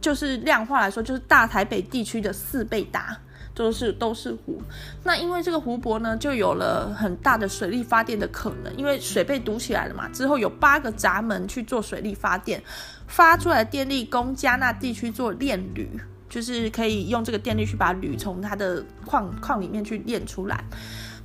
[0.00, 3.16] 就是量化来说，就是大台北地区的四倍大。
[3.52, 4.62] 都是都是湖，
[5.04, 10.08] 那因为这个湖泊呢，就有了很大的水力发电的可能，因为水被堵起来了嘛。
[10.10, 12.62] 之后有八个闸门去做水力发电，
[13.06, 15.86] 发出来的电力供加纳地区做炼铝，
[16.28, 20.64] 就是可以用这个电力去把铝从它的矿矿里面去炼出来。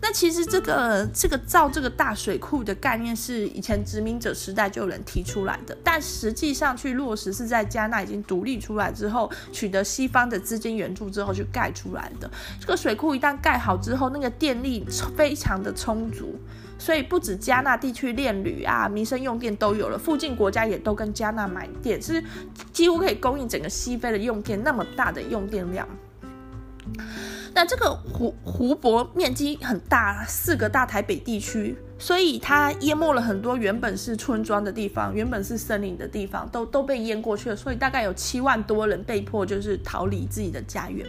[0.07, 12.29] 那其实这个这个造这个大水库的概念是以前殖民者时代就有人提出来的，但实际上去落实是在加纳已经独立出来之后，取得西方的资金援助之后去盖出来的。
[12.59, 14.85] 这个水库一旦盖好之后，那个电力
[15.17, 16.35] 非常的充足，
[16.77, 22.23] 所以不止加纳地区炼铝啊，民生用电都有了，附近国家也都跟加纳买电，是
[22.71, 25.87] 几乎可以供应整个西非的用电那么大的用电量。
[27.55, 31.77] 那这个湖湖泊面积很大，四个大台北地区。
[31.97, 37.55] 所以它淹没了很多原本是村庄的地方，原本是森林的地方，都都被淹过去了。
[37.55, 41.07] 所以大概有七万多人被迫就是逃离自己的家园。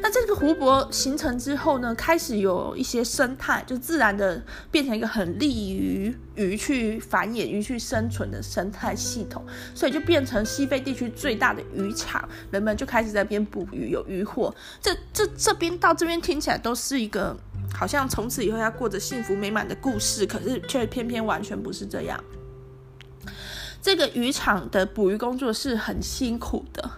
[0.00, 14.54] 那这个湖泊形成之后呢，开始有一些生态，就自然的变成一个很利于鱼去繁衍、鱼去生存的生态系统，所以就变成西非地区最大的渔场，人们就开始在边捕鱼，有渔获。
[14.80, 17.36] 这这这边到这边听起来都是一个。
[17.74, 22.22] 好像从此以后要过着幸福美满的故事，可是却偏偏完全不是这样。
[23.80, 26.88] 这个渔场的捕鱼工作是很辛苦的，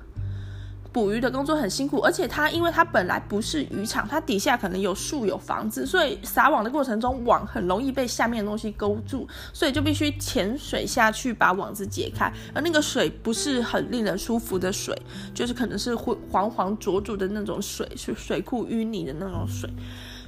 [0.92, 14.94] 捕鱼的工作很辛苦，而且它因为它本来不是渔场，它底下可能有树有房子，所以撒网的过程中网很容易被下面的东西勾住，所以就必须潜水下去把网子解开，而那个水不是很令人舒服的水，
[15.32, 19.70] 就是可能是会黄黄浊浊的那种水，是水库淤泥的那种水。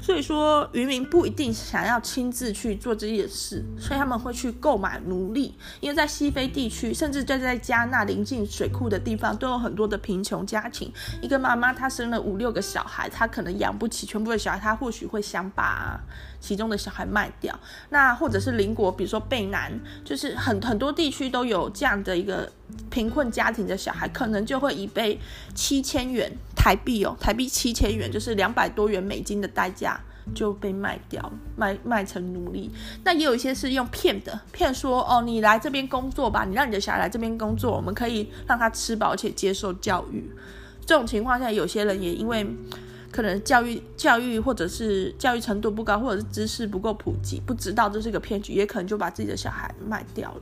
[0.07, 5.53] 所以说，渔民不一定想要亲自去做这件事，所以他们会去购买奴隶。
[5.81, 10.93] 因为在西非地区，甚至就在加纳临近水库的地方，都有很多的贫穷家庭。
[11.21, 16.01] 一个妈妈她生了五六个小孩，她可能养不起全部的小孩，她或许会想把
[16.41, 17.59] 其中的小孩卖掉。
[17.91, 19.73] 那或者是邻国，比如说贝南，
[20.05, 22.51] 就是很很多地区都有这样的一个
[22.91, 25.21] 贫困家庭的小孩，可能就会以被
[25.55, 30.01] 七千元台币哦，台币七千元，就是两百多元美金的代价。
[30.35, 32.69] 就被卖掉，卖卖成奴隶。
[33.05, 40.29] 那也有一些是用骗的，骗说哦，你来这边工作吧，你让你的小孩来这边工作，我们可以让他吃饱，且接受教育。
[40.85, 42.45] 这种情况下，有些人也因为
[43.17, 50.41] 可能教育教育或者是教育程度不高，或者是知识不够普及，不知道这是个骗局，也可能就把自己的小孩卖掉了。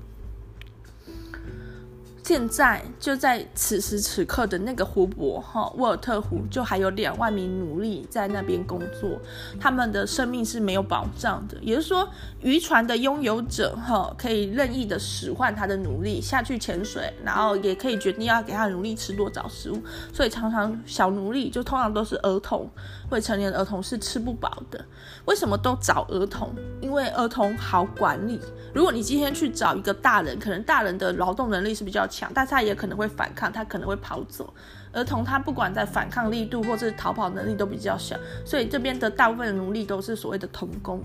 [2.25, 9.21] 现在就在此时此刻的那个湖泊，哈，沃尔特湖，就还有两万名奴隶在那边工作，
[9.61, 11.59] 他们的生命是没有保障的。
[11.61, 12.09] 也就是说，
[12.41, 19.79] 渔船的拥有者，哈，可以任意的使唤他的奴隶下去潜水，然后也可以决定要给他的奴隶吃多少食物。
[20.11, 22.67] 所以常常小奴隶就通常都是儿童，
[23.11, 24.85] 未成年儿童是吃不饱的。
[25.25, 26.55] 为什么都找儿童？
[26.81, 28.41] 因为儿童好管理。
[28.73, 34.53] 如果你今天去找一个大人，可能大人的劳动能力是比较强，但是他也可能会反抗，他可能会跑走。
[34.93, 41.03] 儿童他不管在反抗力度或是逃跑能力都比较小，所以这边的大部分的奴隶都是所谓的童工，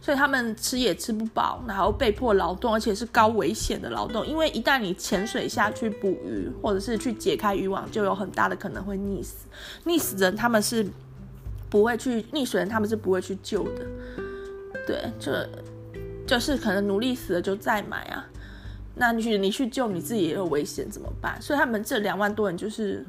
[0.00, 9.46] 所以他们吃也吃不饱，然后被迫劳动，而且是高危险的劳动，因为一旦你潜水下去捕鱼，或者是去解开渔网，就有很大的可能会溺死。
[9.84, 10.86] 溺死人他们是
[11.70, 13.86] 不会去溺水人，他们是不会去救的。
[14.86, 15.32] 对，就。
[16.26, 18.26] 就是可能奴隶死了就再买啊，
[18.96, 21.40] 那你去你去救你自己也有危险怎么办？
[21.40, 23.06] 所以他们这两万多人就是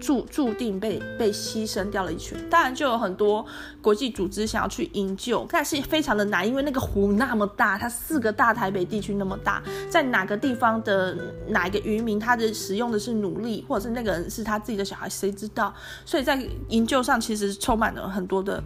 [0.00, 2.38] 注注定被被牺牲掉了一群。
[2.48, 3.44] 当然就有很多
[3.80, 11.16] 国际组织想要去营救，但是非常的难，因为那个湖那么大，它四个大台北地区那么大，在哪个地方的
[11.48, 15.74] 哪一个渔民他的使用的是奴隶，或者是那个人是他自己的小孩，谁知道？
[16.04, 18.62] 所以在营救上其实充满了很多的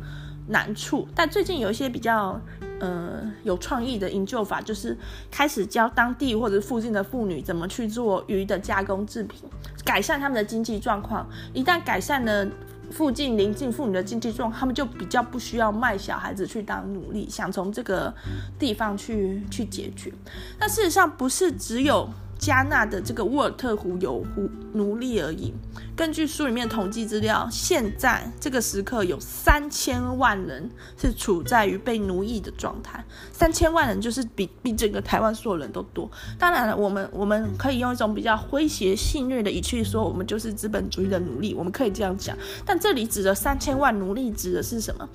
[0.48, 1.08] 难处。
[1.14, 2.40] 但最近有一些比较。
[2.82, 4.98] 呃，有创意的营救法就是
[5.30, 9.48] 开始教当地或者附近的妇女怎么去做鱼的加工制品，
[9.84, 11.24] 改善他们的经济状况。
[11.54, 12.44] 一旦改善了
[12.90, 18.12] 附近邻近妇女的经济状况，他们就比较不需要卖小孩子去当奴隶，想从这个
[18.58, 20.12] 地方去去解决。
[20.58, 22.10] 但事实上不是只有
[22.42, 25.54] 加纳的这个沃尔特湖有湖奴隶而已。
[25.94, 30.68] 根据书里面统计资料，现在这个时刻有三千万人
[31.00, 33.04] 是处在于被奴役的状态。
[33.30, 36.10] 三千万人就是比比整个台湾所有人都多。
[36.36, 42.36] 当然了，我们我们可以用一种比较诙谐戏谑的语气说，我们就是资本主义的奴隶，我们可以这样讲。
[42.66, 45.08] 但这里指的三千万奴隶指的是什么？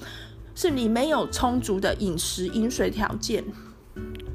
[0.55, 3.43] 是你没有充足的饮食饮水条件。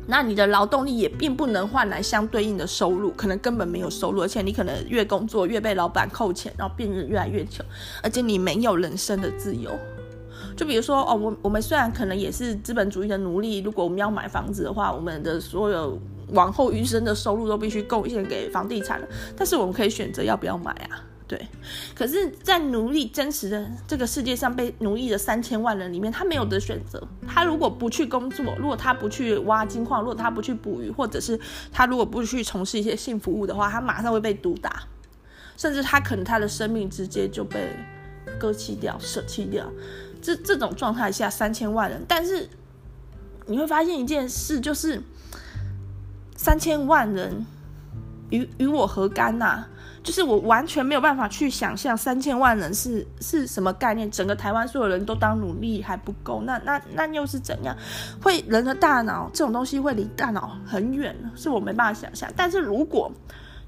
[0.07, 7.65] 那你的劳动力也并不能换来相对应的收入，可能根本没有收入，而且你可能越工作越被老板扣钱，然后变得越来越穷，
[8.03, 9.71] 而且你没有人生的自由。
[10.57, 15.99] 就比如说哦，我我们虽然可能也是资本主义的奴隶，如果我们要买房子的话，我们的所有
[16.33, 19.07] 往后余生的收入都必须贡献给房地产了，
[19.37, 21.01] 但是我们可以选择要不要买啊。
[21.29, 21.49] 对，
[21.95, 27.03] 可是，在奴隶真实的这个世界上，被奴役的三千万人里面，他没有得选择。
[27.27, 31.39] 他如果不去工作，如果他不去挖金矿，如果他不去捕鱼，或者是
[31.71, 34.83] 他如果不去从事一些性服务的话，他马上会被毒打，
[35.57, 37.71] 甚至他可能他的生命直接就被
[38.39, 39.67] 割弃掉、舍弃掉。
[40.21, 42.49] 这这种状态下，三千万人，但是
[43.47, 45.03] 你会发现一件事，就是
[46.37, 47.47] 三千万人
[48.31, 49.69] 与与我何干呐、啊？
[50.03, 57.77] 就是我完全没有办法去想象三千万人是是什么概念，整个台湾所有人都当奴隶还不够，那那那又是怎样？
[58.21, 62.29] 会人的大脑这种东西会离大脑很远，是我没办法想象。
[62.37, 63.13] 但是如果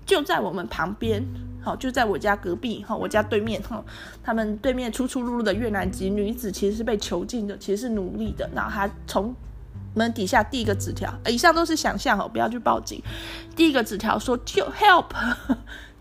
[0.05, 1.25] 就在我们旁边，
[1.63, 3.85] 好，就在我家隔壁，哈，我家对面，哈，
[4.23, 9.33] 他们对面出出入入的越南籍女子其实是被囚禁的，其实是奴隶的，然后她从
[9.95, 13.01] 门底下递一个纸条，以上都是想象哦，不要去报警。
[13.55, 15.07] 第一个纸条说就 help。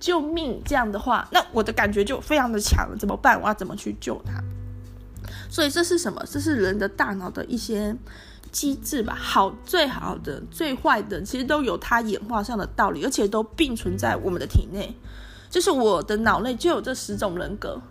[0.04, 0.62] 救命！
[0.66, 2.98] 这样的话，那我的感觉就非常的强了。
[3.00, 3.42] 怎么办？
[3.42, 4.34] 我要怎么去救他？
[5.50, 6.22] 所以这是什么？
[6.30, 7.96] 这是人的大脑的一些
[8.52, 9.16] 机制吧。
[9.18, 14.94] 好，最好的、最坏的，其实都有它演化上的道理，而且都并存在我们的体内。
[15.50, 17.82] 就是我的脑内就有这十种人格，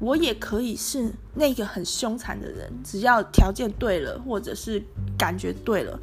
[0.00, 4.82] 我也可以是那个很凶残的人，只要条件对了，或者是
[5.16, 6.00] 感觉对了。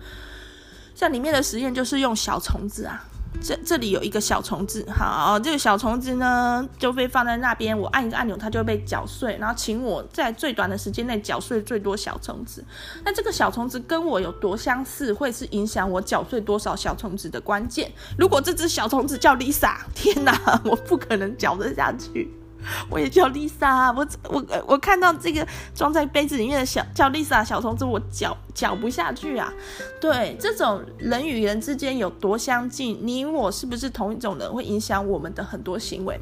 [0.95, 3.05] 像里面的实验就是用小虫子啊。
[3.39, 12.63] 这这里有一个小虫子，好，这个小虫子呢就被放在那边，我按一个按钮，它就会被搅碎，然后请我在最短的时间内搅碎最多小虫子。
[13.03, 17.91] 那这个小虫子跟我有多相似，会是影响我搅碎多少小虫子的关键。
[18.17, 22.31] 如果这只小虫子叫 Lisa，天哪，我不可能搅得下去。
[22.89, 29.51] 我也叫丽莎，我我我看到这个装在杯子里面的小叫丽莎小虫子，我嚼嚼不下去啊。
[29.99, 36.19] 对，这种人与人之间有多相近，你我是不是同一种人，会影响我们的很多行为。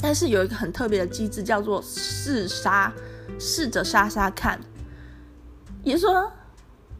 [0.00, 2.92] 但是有一个很特别的机制，叫做试杀，
[3.38, 4.60] 试着杀杀看。
[5.82, 6.32] 也说，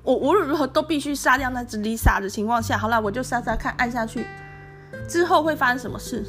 [0.03, 4.27] 我无论如何都必须杀掉那只丽莎的情况下，好了，我就杀杀看，按下去
[5.09, 6.25] 之后会发生什么事？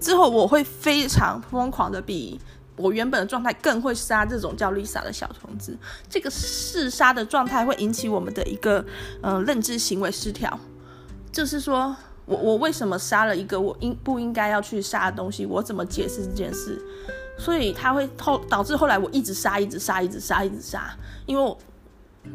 [0.00, 2.40] 之后我会非常疯狂的，比
[2.76, 5.76] 我原本的状态更会杀这种叫 Lisa 的小虫子。
[6.08, 8.84] 这个嗜杀的状态会引起我们的一个
[9.20, 10.58] 呃认知行为失调，
[11.30, 11.94] 就是说
[12.24, 15.44] 我我为什么杀了一个我应不应该要去杀的东西？
[15.44, 16.80] 我怎么解释这件事？
[17.38, 20.90] 所以它会后导致后来我一直杀，一直杀，一直杀，一直杀，
[21.26, 21.58] 因为我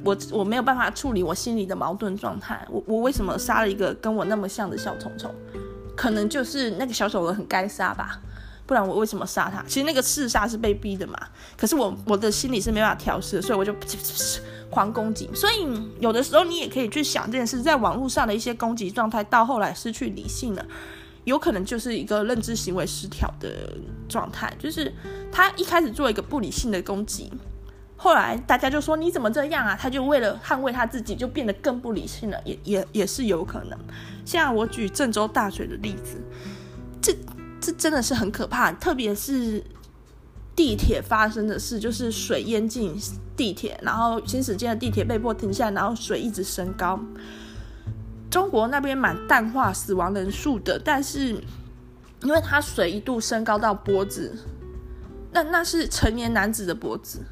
[0.03, 2.65] 我我没有办法处理我心里的矛盾状态。
[2.69, 5.33] 我我为什么杀了一个跟我那么像的小虫虫？
[5.95, 8.19] 可能就是那个小丑人很该杀吧，
[8.65, 9.63] 不然我为什么杀他？
[9.67, 11.17] 其实那个刺杀是被逼的嘛。
[11.57, 13.73] 可是我我的心里是没办法调试，所以我就
[14.69, 15.29] 狂攻击。
[15.33, 15.67] 所以
[15.99, 20.65] 有的时候你也可以去想这件事，在网络上的一些攻击状态，到后来失去理性了，
[21.23, 23.77] 有可能就是一个认知行为失调的
[24.09, 24.93] 状态，就是
[25.31, 27.31] 他一开始做一个不理性的攻击。
[27.97, 29.75] 后来大家就说，你怎么这样啊？
[29.79, 33.79] 他就为了捍卫他自己，就变得更不理性了，也也也是有可能。
[34.25, 36.21] 像我举郑州大水的例子，
[37.01, 37.15] 这
[37.61, 39.63] 这真的是很可怕，特别是
[40.55, 42.99] 地铁发生的事，就是水淹进
[43.35, 46.99] 地铁，然后行驶间的地铁被迫停下，然后水一直升高。
[48.29, 51.41] 中国那边蛮淡化死亡人数的，但是
[52.21, 54.37] 因为它水一度升高到脖子，
[55.31, 57.23] 那那是成年男子的脖子。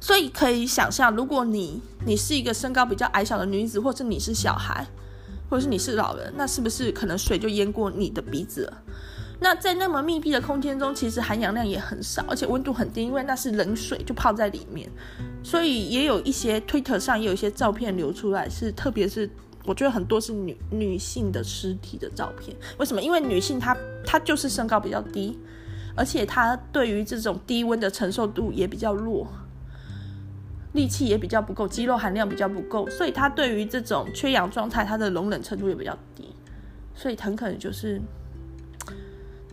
[0.00, 4.86] 所以可以想象，如果你你是一个身高比较矮小的女子，或者你是小孩，
[5.50, 8.82] 或者是你是老人，那是不是可能水就淹过你的鼻子了？
[9.40, 14.90] 那在那么密闭的空间中，其实含氧量也很少，而且温度很低，因为那是冷水就泡在里面。
[15.42, 19.30] 所以也有一些 Twitter 上也有一些照片流出来，是特别是
[19.64, 22.56] 我觉得很多是女女性的尸体的照片。
[22.78, 23.00] 为什么？
[23.00, 25.38] 因为女性她她就是身高比较低，
[25.94, 29.26] 而且她对于这种低温的承受度也比较弱。
[30.72, 36.34] 力气也比较不够，肌肉含量比较不够，所以他对于这种缺氧状态，它的容忍程度也比较低。
[36.94, 38.00] 所以很可能就是，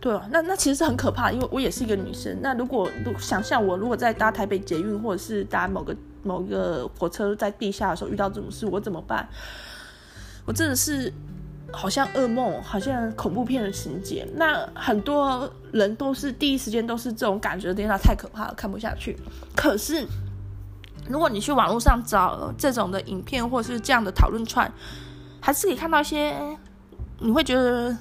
[0.00, 2.36] 对啊，那那其实是很可怕，因为我也是一个女生。
[2.40, 9.28] 那如果想象我如果在搭台北捷运，或者是搭某个某个火车在地下的时候遇到这种事，我怎么办？
[10.44, 11.12] 我真的是。
[11.72, 14.24] 好像噩梦，好像恐怖片的情节。
[14.36, 19.16] 那很多人都是第一时间都是这种感觉，天哪，太可怕了，看不下去。
[19.56, 20.06] 可是，
[21.08, 24.70] 如果你去网络上找这种的影片，或是这样的讨论串，
[25.40, 26.34] 还是可以看到一些
[27.20, 27.96] 你会觉得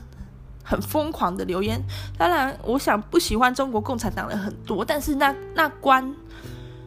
[0.63, 1.81] 很疯狂的留言。
[2.17, 6.15] 当然，我想不喜欢中国共产党的很多，但是那那关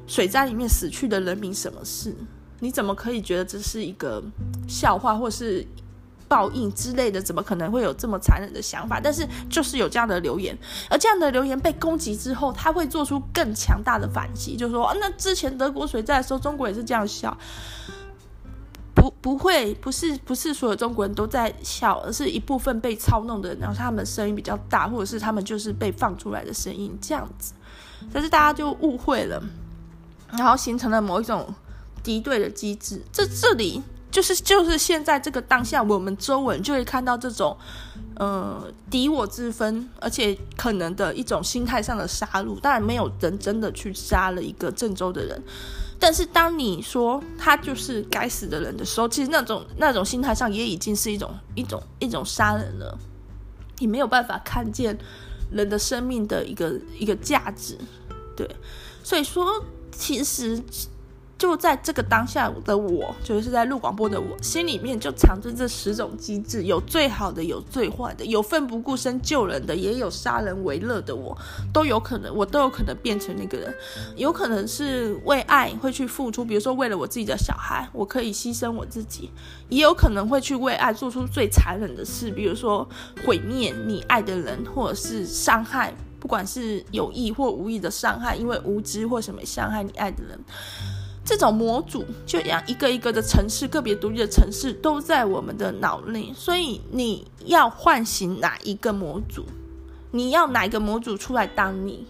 [0.06, 2.14] 水灾里面死去的人民什么事？
[2.60, 4.22] 你怎么可以觉得这是一个
[4.66, 5.66] 笑话，或是？
[6.28, 9.00] 报应之类的，怎么可能会有这么残忍的想法？
[9.00, 10.56] 但是就是有这样的留言，
[10.90, 17.36] 而这样的留言被攻击之后，他会做出更强大的反击，就说啊，那之前德国水灾的时候，中国也是这样笑，
[18.94, 27.54] 不不会，不是不是所有中国人都在笑，而是一部分被操弄的人，然后他们声音比较大，或者是他们就是被放出来的声音这样子，
[28.12, 29.42] 但是大家就误会了，
[30.32, 31.54] 然后形成了某一种
[32.02, 33.82] 敌对的机制，这这里。
[34.10, 37.56] 就是就是现在这个当下，我们周围就会看到这种，
[38.16, 42.58] 呃，敌我之分，而且可能的一种心态上的杀戮。
[42.58, 45.42] 当然，没有人真的去杀了一个郑州的人，
[46.00, 52.98] 但是当你说他就是该死的人的时候，其实那种那种心态上也已经是一种一种一种杀人了。
[53.78, 54.98] 你没有办法看见
[55.52, 57.76] 人的生命的一个一个价值，
[58.34, 58.48] 对，
[59.04, 60.62] 所以说其实。
[61.38, 71.38] 就在这个当下的我，就是在录广播的我，心里面就藏着这十种机制，有最好的，有最坏的，有奋不顾身救人的，也有杀人为乐的我，
[71.72, 73.72] 都有可能，我都有可能变成那个人，
[74.16, 79.30] 有可能是为爱会去付出，比如说为了我自己的小孩，我可以牺牲我自己，
[79.68, 82.84] 也有可能会去为爱做出最残忍的事，比如说
[83.24, 90.36] 毁灭你爱的人，或者是伤害，不管是有意或无意的伤害，因为无知或什么伤害你爱的人。
[91.28, 99.44] 这种模组就像一个一个的城市，个别独立的城市都在我们的脑内，所以你要唤醒哪一个模组？
[100.12, 102.06] 你要哪一个模组出来当你？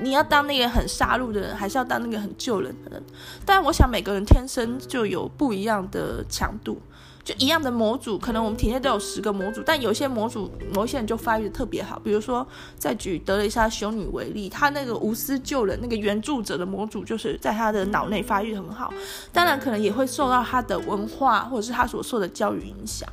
[0.00, 3.02] 你要当那个很杀戮的人，还是要当那个很救人的人？
[3.44, 6.80] 但我想每个人天生就有不一样的强度。
[7.24, 11.96] 就一样的模组，可能我们体内都有十个模组，但有些模组，某些人就发育的特别好。
[12.02, 12.44] 比如说，
[12.76, 18.92] 再举德蕾莎修女为例，她那个无私救人、那个援助者的模组，就是在她的脑内发育很好。
[19.32, 23.08] 当然，可能也会受到她的文化或者是她所受的教育影响。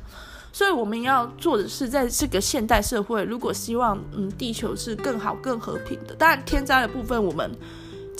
[0.52, 7.48] 所以，我们要做的是，在这个现代社会，如果希望嗯地球是更好、更和平的，当然天灾的部分我们。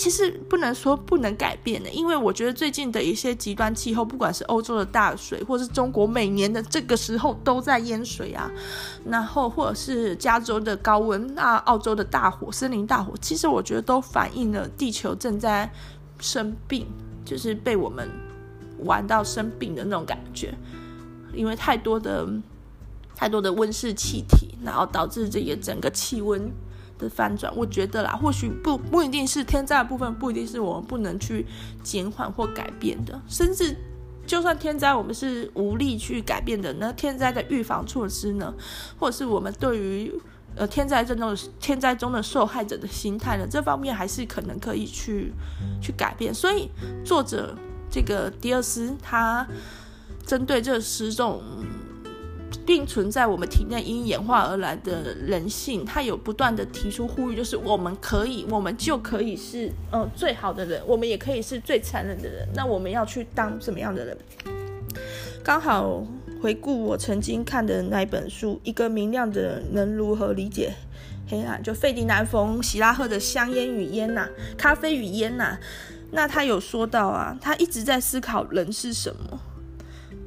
[0.01, 8.51] 其实不能说不能改变的，因为我觉得最近的一些极端气候，不管是欧洲的大水，或是中国每年的这个时候都在淹水啊，
[9.05, 15.71] 然后或者是加州的高温，那澳洲的大火、森林大火，其实我觉得都反映了地球正在
[16.19, 16.87] 生病，
[17.23, 18.09] 就是被我们
[18.85, 20.55] 玩到生病的那种感觉，
[21.35, 22.27] 因为太多的
[23.15, 26.51] 太多的温室气体，然后导致这个整个气温。
[27.01, 31.47] 的翻转，我觉得啦，或许不不一定是天灾的部分，不一定是我们不能去
[31.83, 33.75] 减缓或改变的，甚至
[34.27, 38.55] 就算天灾我们是无力去改变的，那天灾的预防措施呢，
[38.99, 40.13] 或者是我们对于
[40.55, 45.33] 呃天灾这种天灾中的受害者的心态呢，这方面还是可能可以去
[45.81, 46.35] 去改变。
[46.35, 46.69] 所以
[47.05, 47.57] 作者
[47.91, 49.47] 这个迪尔斯他
[50.27, 51.43] 针对这十种。
[52.67, 62.49] 并存在我们体内因演化而来的人性，他有不断的提出呼吁，就是我们可以，我们就可以是呃最好的人，我们也可以是最残忍的人。
[62.55, 64.17] 那我们要去当什么样的人？
[65.43, 66.05] 刚好
[66.43, 70.73] 回顾我曾经看的那一本书《一个明亮的人能如何理解
[71.29, 74.29] 黑暗》，就费迪南·冯·希拉赫的《香烟与烟》呐，
[74.59, 75.59] 《咖啡与烟》呐。
[76.13, 79.41] 那他有说到啊，他一直在思考人是什么。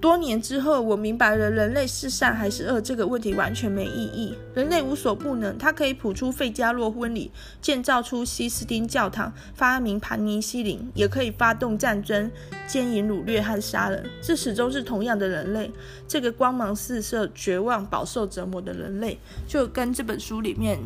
[0.04, 4.36] 多年之后，我明白了人类是善还是恶这个问题完全没意义。
[4.54, 7.32] 人类无所不能，他可以谱出费加洛婚礼，
[7.62, 12.30] 建造出西斯丁教堂，发明盘尼西林，也可以发动战争，
[12.68, 14.04] 奸淫掳掠和杀人。
[14.22, 15.72] 这始终是同样的人类，
[16.06, 20.78] 这个光芒四射、绝望、饱受折磨的人类，就跟这本书里面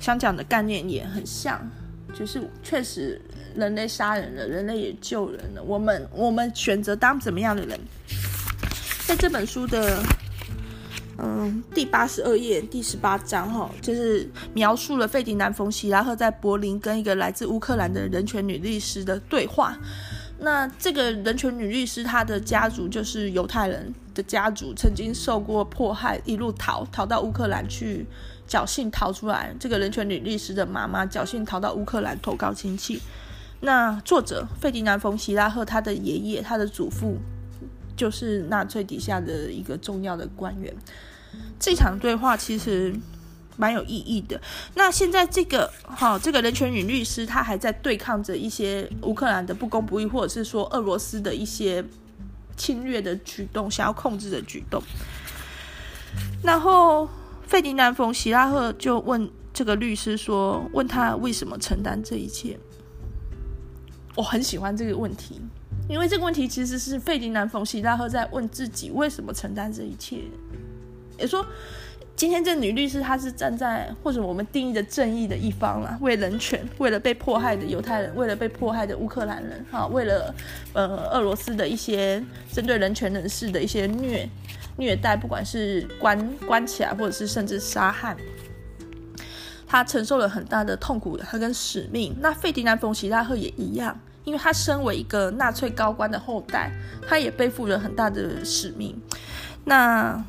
[0.00, 1.70] 想讲的概念也很像，
[2.14, 3.20] 就是确实。
[3.54, 5.62] 人类杀人了，人类也救人了。
[5.62, 7.78] 我们我们选择当怎么样的人？
[9.06, 10.02] 在这本书的
[11.18, 19.76] 嗯第八十二页第十八章哈，就是描述了费迪南·冯·希拉赫在柏林跟一个来自乌克兰的人权女律师的对话。
[20.38, 28.06] 那这个人权女律师，她的家族就是犹太人的家族，曾经受过迫害，一路逃逃到乌克兰去，
[28.48, 29.54] 侥幸逃出来。
[29.60, 32.98] 这个人权女律师的妈妈侥幸逃到乌克兰投靠亲戚。
[33.60, 37.18] 那作者费迪南·冯·希拉赫，他的爷爷、他的祖父，
[37.94, 40.74] 就是纳粹底下的一个重要的官员。
[41.58, 42.94] 这场对话其实
[43.58, 44.40] 蛮有意义的。
[44.74, 51.84] 那现在这个好，这个人权女律师，她还在对抗着一些乌克兰的不公不义，或者是说俄罗斯的一些
[52.56, 54.82] 侵略的举动，想要控制的举动。
[56.42, 57.06] 然后
[57.46, 62.58] 费迪南·冯·希拉赫就问这个律师说：“问他为什么承担这一切？”
[64.16, 65.40] 我很喜欢这个问题，
[65.88, 70.18] 因为这个问题其实是费迪南·冯·希拉赫在问自己为什么承担这一切。
[71.18, 71.44] 也说，
[72.16, 80.34] 今天这女律师她是站在或者我们定义的正义的一方啦，为人权，为了被迫害的犹太人，为了被迫害的乌克兰人，哈，为了
[80.72, 84.28] 呃俄罗斯的一些针对人权人士的一些虐
[84.76, 88.16] 虐待，不管是关关起来，或者是甚至杀害，
[89.70, 92.16] 他承受了很大的痛苦和跟使命。
[92.20, 96.72] 那费迪南·冯·希拉赫也一样，因为他身为一个纳粹高官的后代，
[97.06, 99.00] 他也背负了很大的使命。
[99.64, 100.24] 那。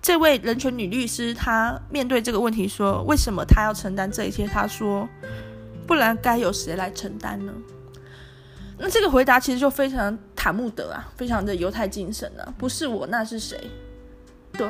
[0.00, 5.06] 这位人权女律师，她面对这个问题说：“为什么她要承担这一切？”她说
[5.86, 7.52] ：“不然该由谁来承担呢？”
[8.78, 13.60] 那这个回答其实就非常塔木德啊，非常的犹太精神啊，不是我，那是谁？
[14.52, 14.66] 对，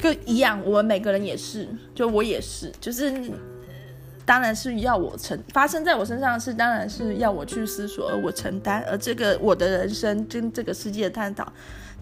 [0.00, 3.30] 跟一样，我们每个人也是，就我也是，就是
[4.24, 11.52] 当然是要我承发生在我身上的事，当然是要我去思索，而我承担，而这个我的人生跟这个世界的探讨。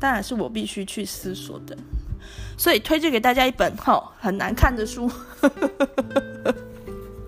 [0.01, 1.77] 当然是我必须去思索的，
[2.57, 5.11] 所以推荐给大家一本哈很难看的书，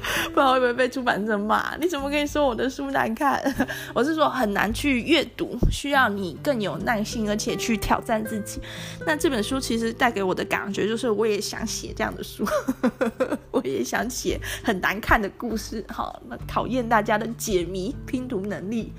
[0.24, 1.76] 不知道会不会被出版社骂？
[1.76, 3.40] 你怎么可以说我的书难看？
[3.94, 8.60] 我是说很难去阅读，需要你更有耐心，而且去挑战自己。
[9.06, 12.46] 那这本书其实带给我的感觉就是，我也想写这样的书，
[13.50, 18.92] 我也想写很难看的故事，好，那考验大家的解谜拼图能力。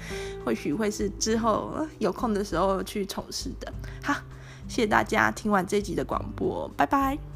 [0.43, 3.72] 或许会是之后有空的时候去从事的。
[4.04, 4.14] 好，
[4.68, 7.31] 谢谢大家听完这集的广播，拜拜。